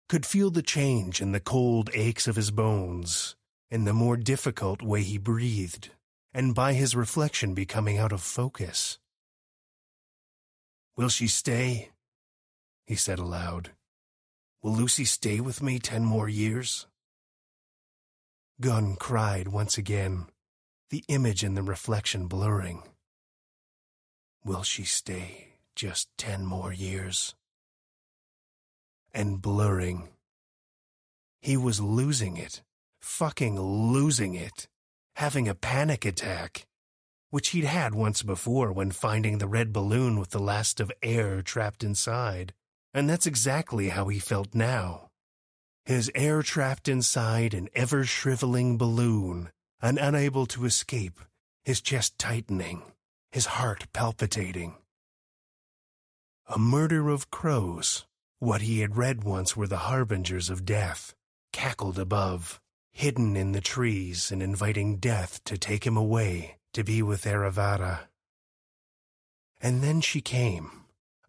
could 0.07 0.25
feel 0.25 0.51
the 0.51 0.61
change 0.61 1.19
in 1.21 1.31
the 1.31 1.39
cold 1.39 1.89
aches 1.93 2.27
of 2.27 2.35
his 2.35 2.51
bones, 2.51 3.35
in 3.69 3.85
the 3.85 3.93
more 3.93 4.17
difficult 4.17 4.81
way 4.81 5.01
he 5.01 5.17
breathed, 5.17 5.89
and 6.35 6.53
by 6.53 6.73
his 6.73 6.97
reflection 6.97 7.53
becoming 7.53 7.97
out 7.97 8.11
of 8.11 8.21
focus. 8.21 8.99
Will 10.97 11.07
she 11.07 11.27
stay? 11.27 11.91
He 12.85 12.95
said 12.95 13.19
aloud. 13.19 13.71
Will 14.61 14.73
Lucy 14.73 15.05
stay 15.05 15.39
with 15.39 15.63
me 15.63 15.79
ten 15.79 16.03
more 16.03 16.27
years? 16.27 16.87
Gunn 18.59 18.97
cried 18.97 19.47
once 19.47 19.77
again, 19.77 20.25
the 20.89 21.05
image 21.07 21.41
in 21.41 21.55
the 21.55 21.63
reflection 21.63 22.27
blurring. 22.27 22.83
Will 24.43 24.63
she 24.63 24.83
stay? 24.83 25.53
just 25.75 26.07
ten 26.17 26.45
more 26.45 26.73
years. 26.73 27.35
And 29.13 29.41
blurring. 29.41 30.09
He 31.41 31.57
was 31.57 31.79
losing 31.79 32.37
it, 32.37 32.63
fucking 33.01 33.59
losing 33.59 34.35
it, 34.35 34.67
having 35.15 35.47
a 35.47 35.55
panic 35.55 36.05
attack, 36.05 36.65
which 37.29 37.49
he'd 37.49 37.65
had 37.65 37.95
once 37.95 38.21
before 38.21 38.71
when 38.71 38.91
finding 38.91 39.37
the 39.37 39.47
red 39.47 39.73
balloon 39.73 40.19
with 40.19 40.29
the 40.29 40.39
last 40.39 40.79
of 40.79 40.91
air 41.01 41.41
trapped 41.41 41.83
inside, 41.83 42.53
and 42.93 43.09
that's 43.09 43.25
exactly 43.25 43.89
how 43.89 44.07
he 44.07 44.19
felt 44.19 44.53
now. 44.53 45.09
His 45.85 46.11
air 46.15 46.41
trapped 46.41 46.87
inside 46.87 47.53
an 47.53 47.69
ever 47.75 48.03
shriveling 48.03 48.77
balloon, 48.77 49.49
and 49.81 49.97
unable 49.97 50.45
to 50.47 50.65
escape, 50.65 51.19
his 51.63 51.81
chest 51.81 52.17
tightening, 52.17 52.81
his 53.31 53.45
heart 53.45 53.87
palpitating. 53.93 54.75
A 56.47 56.57
murder 56.57 57.09
of 57.09 57.31
crows, 57.31 58.05
what 58.39 58.61
he 58.61 58.79
had 58.79 58.97
read 58.97 59.23
once 59.23 59.55
were 59.55 59.67
the 59.67 59.85
harbingers 59.89 60.49
of 60.49 60.65
death, 60.65 61.13
cackled 61.51 61.99
above, 61.99 62.59
hidden 62.95 63.35
in 63.35 63.51
the 63.51 63.59
trees 63.59 64.31
and 64.31 64.41
inviting 64.41 64.95
death 64.95 65.43
to 65.43 65.57
take 65.57 65.85
him 65.85 65.97
away 65.97 66.55
to 66.71 66.81
be 66.81 67.01
with 67.01 67.25
Aravata. 67.25 68.07
And 69.59 69.83
then 69.83 69.99
she 69.99 70.21
came. 70.21 70.85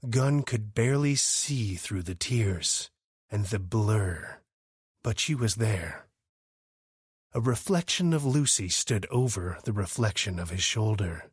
Gunn 0.09 0.45
could 0.45 0.75
barely 0.75 1.17
see 1.17 1.75
through 1.75 2.05
the 2.05 2.15
tears 2.15 2.89
and 3.33 3.47
the 3.47 3.59
blur, 3.59 4.39
but 5.03 5.19
she 5.19 5.35
was 5.35 5.57
there. 5.57 6.07
A 7.35 7.41
reflection 7.41 8.13
of 8.13 8.25
Lucy 8.25 8.69
stood 8.69 9.05
over 9.11 9.59
the 9.65 9.73
reflection 9.73 10.39
of 10.39 10.51
his 10.51 10.63
shoulder. 10.63 11.25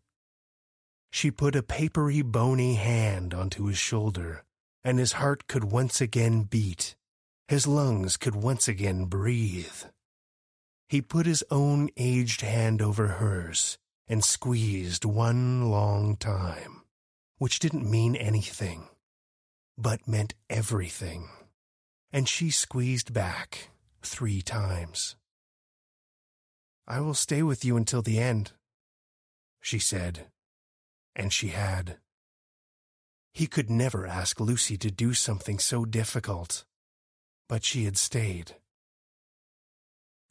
She 1.11 1.29
put 1.29 1.55
a 1.55 1.61
papery, 1.61 2.23
bony 2.23 2.73
hand 2.73 3.35
onto 3.35 3.67
his 3.67 3.77
shoulder, 3.77 4.43
and 4.83 4.97
his 4.97 5.13
heart 5.13 5.45
could 5.45 5.65
once 5.65 6.01
again 6.01 6.41
beat. 6.41 6.95
His 7.47 7.67
lungs 7.67 8.17
could 8.17 8.35
once 8.35 8.67
again 8.67 9.05
breathe. 9.05 9.83
He 10.93 11.01
put 11.01 11.25
his 11.25 11.43
own 11.49 11.89
aged 11.97 12.41
hand 12.41 12.79
over 12.79 13.07
hers 13.07 13.79
and 14.07 14.23
squeezed 14.23 15.05
one 15.05 15.71
long 15.71 16.15
time, 16.17 16.83
which 17.39 17.57
didn't 17.57 17.89
mean 17.89 18.15
anything, 18.15 18.89
but 19.75 20.07
meant 20.07 20.35
everything. 20.51 21.29
And 22.11 22.29
she 22.29 22.51
squeezed 22.51 23.11
back 23.11 23.69
three 24.03 24.43
times. 24.43 25.15
I 26.87 26.99
will 26.99 27.15
stay 27.15 27.41
with 27.41 27.65
you 27.65 27.75
until 27.75 28.03
the 28.03 28.19
end, 28.19 28.51
she 29.61 29.79
said 29.79 30.27
and 31.15 31.33
she 31.33 31.47
had. 31.47 31.97
He 33.33 33.47
could 33.47 33.71
never 33.71 34.05
ask 34.05 34.39
Lucy 34.39 34.77
to 34.77 34.91
do 34.91 35.15
something 35.15 35.57
so 35.57 35.85
difficult, 35.85 36.65
but 37.49 37.65
she 37.65 37.85
had 37.85 37.97
stayed. 37.97 38.57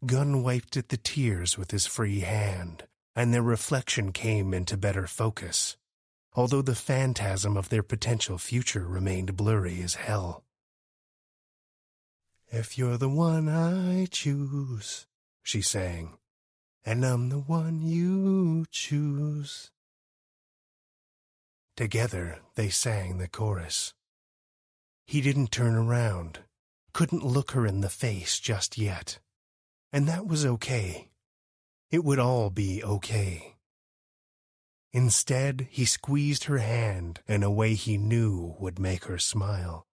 Gunn 0.05 0.43
wiped 0.43 0.77
at 0.77 0.89
the 0.89 0.97
tears 0.97 1.57
with 1.57 1.71
his 1.71 1.87
free 1.87 2.21
hand, 2.21 2.89
and 3.15 3.33
their 3.33 3.43
reflection 3.43 4.11
came 4.11 4.53
into 4.53 4.77
better 4.77 5.07
focus, 5.07 5.77
although 6.35 6.63
the 6.63 6.75
phantasm 6.75 7.57
of 7.57 7.69
their 7.69 7.85
potential 7.85 8.37
future 8.37 8.87
remained 8.87 9.37
blurry 9.37 9.81
as 9.81 9.95
hell. 9.95 10.45
If 12.49 12.77
you're 12.77 12.99
the 12.99 13.09
one 13.09 13.49
I 13.49 14.07
choose, 14.07 15.07
she 15.43 15.63
sang, 15.63 16.19
and 16.85 17.05
I'm 17.07 17.29
the 17.29 17.39
one 17.39 17.81
you 17.81 18.67
choose. 18.71 19.71
Together 21.77 22.41
they 22.57 22.69
sang 22.69 23.19
the 23.19 23.29
chorus. 23.29 23.95
He 25.07 25.21
didn't 25.21 25.53
turn 25.53 25.75
around, 25.75 26.41
couldn't 26.93 27.25
look 27.25 27.53
her 27.53 27.67
in 27.67 27.83
the 27.83 27.89
face 27.89 28.41
just 28.41 28.77
yet. 28.77 29.21
And 29.93 30.09
that 30.09 30.27
was 30.27 30.47
okay. 30.47 31.11
It 31.91 32.05
would 32.05 32.19
all 32.19 32.51
be 32.51 32.83
okay. 32.83 33.57
Instead, 34.93 35.69
he 35.71 35.85
squeezed 35.85 36.45
her 36.45 36.59
hand 36.59 37.21
in 37.27 37.43
a 37.43 37.51
way 37.51 37.75
he 37.75 37.97
knew 37.97 38.57
would 38.59 38.79
make 38.79 39.05
her 39.05 39.19
smile. 39.19 39.87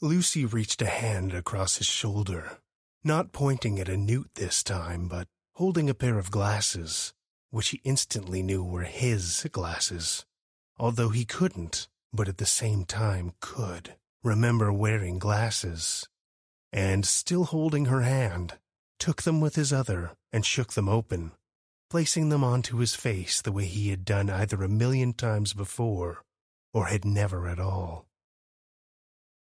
Lucy 0.00 0.44
reached 0.44 0.82
a 0.82 0.86
hand 0.86 1.32
across 1.32 1.76
his 1.76 1.86
shoulder, 1.86 2.58
not 3.04 3.32
pointing 3.32 3.78
at 3.78 3.88
a 3.88 3.96
newt 3.96 4.30
this 4.34 4.62
time, 4.62 5.08
but 5.08 5.28
holding 5.54 5.88
a 5.88 5.94
pair 5.94 6.18
of 6.18 6.30
glasses 6.30 7.12
which 7.52 7.68
he 7.68 7.80
instantly 7.84 8.42
knew 8.42 8.64
were 8.64 8.82
his 8.82 9.46
glasses, 9.52 10.24
although 10.78 11.10
he 11.10 11.24
couldn't, 11.24 11.86
but 12.12 12.26
at 12.26 12.38
the 12.38 12.46
same 12.46 12.84
time 12.84 13.34
could, 13.40 13.94
remember 14.24 14.72
wearing 14.72 15.18
glasses. 15.18 16.08
And, 16.72 17.04
still 17.04 17.44
holding 17.44 17.86
her 17.86 18.00
hand, 18.00 18.58
took 18.98 19.22
them 19.22 19.40
with 19.40 19.56
his 19.56 19.72
other 19.72 20.12
and 20.32 20.46
shook 20.46 20.72
them 20.72 20.88
open, 20.88 21.32
placing 21.90 22.30
them 22.30 22.42
onto 22.42 22.78
his 22.78 22.94
face 22.94 23.42
the 23.42 23.52
way 23.52 23.66
he 23.66 23.90
had 23.90 24.04
done 24.04 24.30
either 24.30 24.62
a 24.62 24.68
million 24.68 25.12
times 25.12 25.52
before 25.52 26.22
or 26.72 26.86
had 26.86 27.04
never 27.04 27.48
at 27.48 27.60
all. 27.60 28.06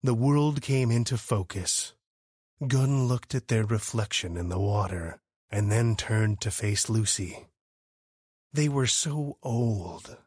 The 0.03 0.13
world 0.13 0.61
came 0.61 0.91
into 0.91 1.17
focus. 1.17 1.93
Gunn 2.67 3.07
looked 3.07 3.33
at 3.33 3.47
their 3.47 3.65
reflection 3.65 4.35
in 4.35 4.49
the 4.49 4.59
water 4.59 5.19
and 5.49 5.71
then 5.71 5.95
turned 5.95 6.41
to 6.41 6.51
face 6.51 6.89
Lucy. 6.89 7.47
They 8.51 8.67
were 8.67 8.87
so 8.87 9.37
old. 9.43 10.17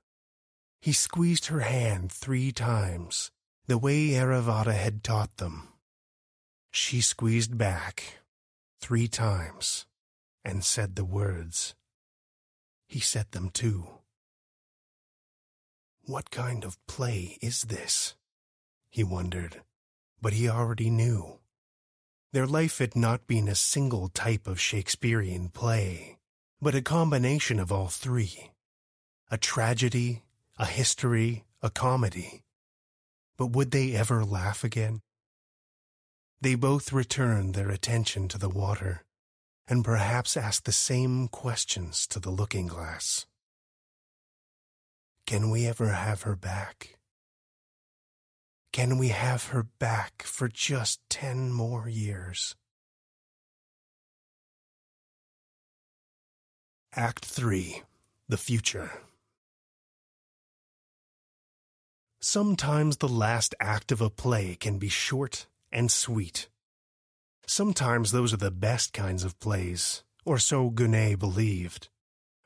He 0.80 0.92
squeezed 0.92 1.46
her 1.46 1.60
hand 1.60 2.12
three 2.12 2.52
times, 2.52 3.30
the 3.66 3.78
way 3.78 4.10
Aravata 4.10 4.74
had 4.74 5.02
taught 5.02 5.36
them. 5.36 5.73
She 6.76 7.02
squeezed 7.02 7.56
back 7.56 8.18
three 8.80 9.06
times 9.06 9.86
and 10.44 10.64
said 10.64 10.96
the 10.96 11.04
words. 11.04 11.76
He 12.88 12.98
said 12.98 13.30
them 13.30 13.50
too. 13.50 13.86
What 16.02 16.32
kind 16.32 16.64
of 16.64 16.84
play 16.88 17.38
is 17.40 17.62
this? 17.62 18.16
He 18.90 19.04
wondered, 19.04 19.62
but 20.20 20.32
he 20.32 20.48
already 20.48 20.90
knew. 20.90 21.38
Their 22.32 22.44
life 22.44 22.78
had 22.78 22.96
not 22.96 23.28
been 23.28 23.46
a 23.46 23.54
single 23.54 24.08
type 24.08 24.48
of 24.48 24.60
Shakespearean 24.60 25.50
play, 25.50 26.18
but 26.60 26.74
a 26.74 26.82
combination 26.82 27.60
of 27.60 27.70
all 27.70 27.86
three 27.86 28.50
a 29.30 29.38
tragedy, 29.38 30.24
a 30.58 30.66
history, 30.66 31.44
a 31.62 31.70
comedy. 31.70 32.42
But 33.36 33.52
would 33.52 33.70
they 33.70 33.94
ever 33.94 34.24
laugh 34.24 34.64
again? 34.64 35.02
They 36.40 36.54
both 36.54 36.92
returned 36.92 37.54
their 37.54 37.70
attention 37.70 38.28
to 38.28 38.38
the 38.38 38.48
water 38.48 39.04
and 39.66 39.84
perhaps 39.84 40.36
asked 40.36 40.64
the 40.64 40.72
same 40.72 41.28
questions 41.28 42.06
to 42.08 42.20
the 42.20 42.30
looking 42.30 42.66
glass. 42.66 43.26
Can 45.26 45.50
we 45.50 45.66
ever 45.66 45.88
have 45.88 46.22
her 46.22 46.36
back? 46.36 46.98
Can 48.72 48.98
we 48.98 49.08
have 49.08 49.46
her 49.46 49.62
back 49.78 50.22
for 50.22 50.48
just 50.48 51.00
ten 51.08 51.52
more 51.52 51.88
years? 51.88 52.56
Act 56.96 57.24
3 57.24 57.82
The 58.28 58.36
Future 58.36 58.90
Sometimes 62.20 62.98
the 62.98 63.08
last 63.08 63.54
act 63.60 63.90
of 63.90 64.00
a 64.00 64.10
play 64.10 64.54
can 64.54 64.78
be 64.78 64.88
short 64.88 65.46
and 65.74 65.90
sweet. 65.90 66.48
Sometimes 67.46 68.12
those 68.12 68.32
are 68.32 68.38
the 68.38 68.50
best 68.50 68.92
kinds 68.92 69.24
of 69.24 69.38
plays, 69.40 70.04
or 70.24 70.38
so 70.38 70.70
Gunet 70.70 71.18
believed. 71.18 71.88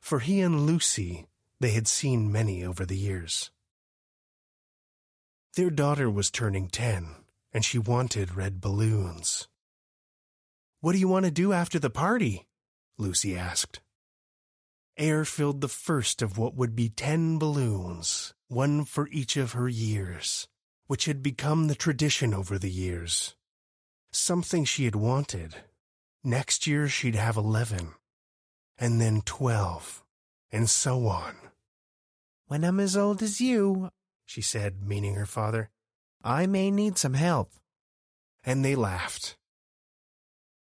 For 0.00 0.20
he 0.20 0.40
and 0.40 0.66
Lucy, 0.66 1.26
they 1.60 1.70
had 1.70 1.86
seen 1.86 2.32
many 2.32 2.64
over 2.64 2.84
the 2.84 2.96
years. 2.96 3.50
Their 5.54 5.70
daughter 5.70 6.10
was 6.10 6.30
turning 6.30 6.68
ten, 6.68 7.16
and 7.52 7.64
she 7.64 7.78
wanted 7.78 8.34
red 8.34 8.60
balloons. 8.60 9.48
What 10.80 10.92
do 10.92 10.98
you 10.98 11.08
want 11.08 11.24
to 11.26 11.30
do 11.30 11.52
after 11.52 11.78
the 11.78 11.90
party? 11.90 12.46
Lucy 12.96 13.36
asked. 13.36 13.80
Air 14.96 15.24
filled 15.24 15.60
the 15.60 15.68
first 15.68 16.22
of 16.22 16.38
what 16.38 16.54
would 16.54 16.74
be 16.74 16.88
ten 16.88 17.38
balloons, 17.38 18.34
one 18.48 18.84
for 18.84 19.08
each 19.08 19.36
of 19.36 19.52
her 19.52 19.68
years, 19.68 20.48
which 20.88 21.04
had 21.04 21.22
become 21.22 21.68
the 21.68 21.74
tradition 21.74 22.34
over 22.34 22.58
the 22.58 22.70
years 22.70 23.36
something 24.12 24.64
she 24.64 24.84
had 24.84 24.96
wanted. 24.96 25.54
Next 26.24 26.66
year 26.66 26.88
she'd 26.88 27.14
have 27.14 27.36
11, 27.36 27.94
and 28.78 29.00
then 29.00 29.22
12, 29.22 30.02
and 30.50 30.68
so 30.68 31.06
on. 31.06 31.36
When 32.46 32.64
I'm 32.64 32.80
as 32.80 32.96
old 32.96 33.22
as 33.22 33.40
you, 33.40 33.90
she 34.24 34.40
said, 34.40 34.82
meaning 34.82 35.14
her 35.14 35.26
father, 35.26 35.70
I 36.22 36.46
may 36.46 36.70
need 36.70 36.98
some 36.98 37.14
help. 37.14 37.52
And 38.44 38.64
they 38.64 38.74
laughed. 38.74 39.36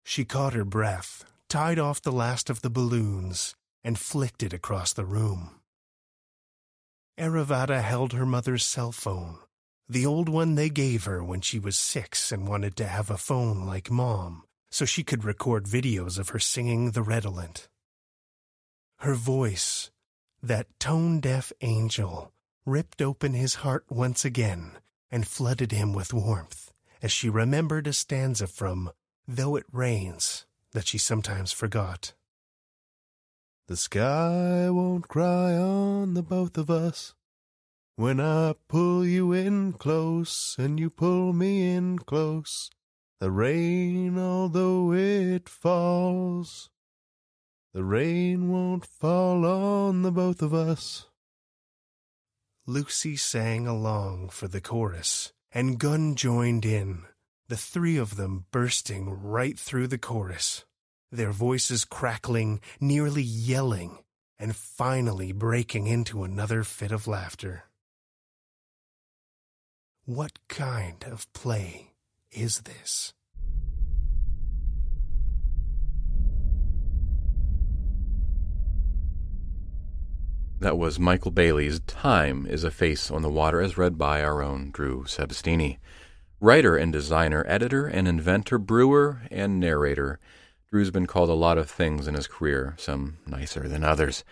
She 0.04 0.26
caught 0.26 0.54
her 0.54 0.66
breath, 0.66 1.26
tied 1.48 1.78
off 1.78 2.02
the 2.02 2.12
last 2.12 2.50
of 2.50 2.62
the 2.62 2.70
balloons, 2.70 3.56
and 3.84 4.00
flicked 4.00 4.44
it 4.44 4.54
across 4.54 4.92
the 4.94 5.06
room. 5.06 5.62
Aravata 7.18 7.82
held 7.82 8.14
her 8.14 8.26
mother's 8.26 8.66
cell 8.66 8.92
phone 8.92 9.40
the 9.90 10.06
old 10.06 10.30
one 10.30 10.54
they 10.54 10.70
gave 10.70 11.06
her 11.06 11.24
when 11.24 11.42
she 11.42 11.58
was 11.58 11.78
six 11.78 12.32
and 12.32 12.48
wanted 12.48 12.76
to 12.76 12.86
have 12.86 13.10
a 13.10 13.18
phone 13.18 13.66
like 13.66 13.90
mom, 13.90 14.44
so 14.70 14.86
she 14.86 15.04
could 15.04 15.24
record 15.24 15.66
videos 15.66 16.20
of 16.20 16.30
her 16.30 16.40
singing 16.40 16.92
the 16.92 17.02
redolent. 17.02 17.68
Her 19.00 19.16
voice, 19.16 19.90
that 20.44 20.68
tone 20.80 21.20
deaf 21.20 21.52
angel, 21.62 22.32
ripped 22.66 23.02
open 23.02 23.34
his 23.34 23.56
heart 23.56 23.86
once 23.90 24.24
again 24.24 24.74
and 25.10 25.28
flooded 25.28 25.72
him 25.72 25.94
with 25.94 26.14
warmth 26.14 26.72
as 27.02 27.12
she 27.12 27.30
remembered 27.30 27.88
a 27.88 27.94
stanza 27.94 28.46
from 28.46 28.92
Though 29.28 29.56
It 29.56 29.66
Rains 29.72 30.46
that 30.74 30.88
she 30.88 30.98
sometimes 31.00 31.52
forgot. 31.52 32.14
The 33.68 33.78
sky 33.78 34.70
won't 34.70 35.08
cry 35.08 35.56
on 35.56 36.14
the 36.14 36.24
both 36.24 36.58
of 36.58 36.70
us. 36.70 37.16
When 38.00 38.22
I 38.22 38.54
pull 38.70 39.06
you 39.06 39.34
in 39.34 39.74
close 39.74 40.56
and 40.58 40.80
you 40.80 40.90
pull 40.90 41.34
me 41.34 41.70
in 41.70 42.00
close, 42.00 42.70
the 43.20 43.30
rain, 43.30 44.18
although 44.18 44.94
it 44.94 45.50
falls, 45.50 46.70
the 47.74 47.84
rain 47.84 48.50
won't 48.50 48.86
fall 48.86 49.46
on 49.46 50.04
the 50.04 50.14
both 50.14 50.42
of 50.42 50.54
us. 50.54 51.08
Lucy 52.66 53.18
sang 53.18 53.68
along 53.68 54.30
for 54.30 54.48
the 54.48 54.62
chorus, 54.62 55.34
and 55.52 55.78
Gunn 55.78 56.16
joined 56.16 56.64
in, 56.64 57.04
the 57.50 57.58
three 57.58 57.98
of 57.98 58.16
them 58.16 58.46
bursting 58.50 59.10
right 59.10 59.60
through 59.60 59.88
the 59.88 59.98
chorus, 59.98 60.64
their 61.12 61.32
voices 61.32 61.84
crackling, 61.84 62.62
nearly 62.80 63.24
yelling, 63.24 63.98
and 64.38 64.56
finally 64.56 65.34
breaking 65.34 65.88
into 65.88 66.24
another 66.24 66.64
fit 66.64 66.94
of 66.94 67.06
laughter. 67.06 67.66
What 70.10 70.40
kind 70.48 71.06
of 71.06 71.32
play 71.34 71.92
is 72.32 72.62
this? 72.62 73.14
That 80.60 80.80
was 80.80 80.98
Michael 80.98 81.30
Bailey's 81.30 81.80
Time 81.82 82.48
is 82.48 82.64
a 82.64 82.72
Face 82.72 83.12
on 83.12 83.22
the 83.22 83.30
Water, 83.30 83.62
as 83.62 83.78
read 83.78 84.00
by 84.00 84.24
our 84.24 84.42
own 84.42 84.72
Drew 84.72 85.04
Sebesteny. 85.04 85.78
Writer 86.42 86.76
and 86.76 86.92
designer, 86.92 87.46
editor 87.48 87.86
and 87.86 88.08
inventor, 88.08 88.58
brewer 88.58 89.22
and 89.30 89.60
narrator. 89.60 90.20
Drew's 90.72 90.90
been 90.90 91.06
called 91.06 91.30
a 91.30 91.34
lot 91.34 91.60
of 91.60 91.70
things 91.70 92.08
in 92.08 92.16
his 92.16 92.26
career, 92.26 92.74
some 92.80 93.20
nicer 93.28 93.68
than 93.68 93.84
others. 93.84 94.24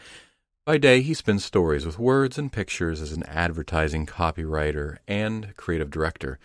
By 0.67 0.77
day, 0.77 0.99
he 0.99 1.13
spins 1.13 1.45
stories 1.45 1.85
with 1.85 1.97
words 1.97 2.37
and 2.37 2.51
pictures 2.51 2.99
as 2.99 3.13
an 3.13 3.23
advertising 3.23 4.05
copywriter 4.05 4.97
and 5.07 5.55
creative 5.55 5.89
director. 5.89 6.39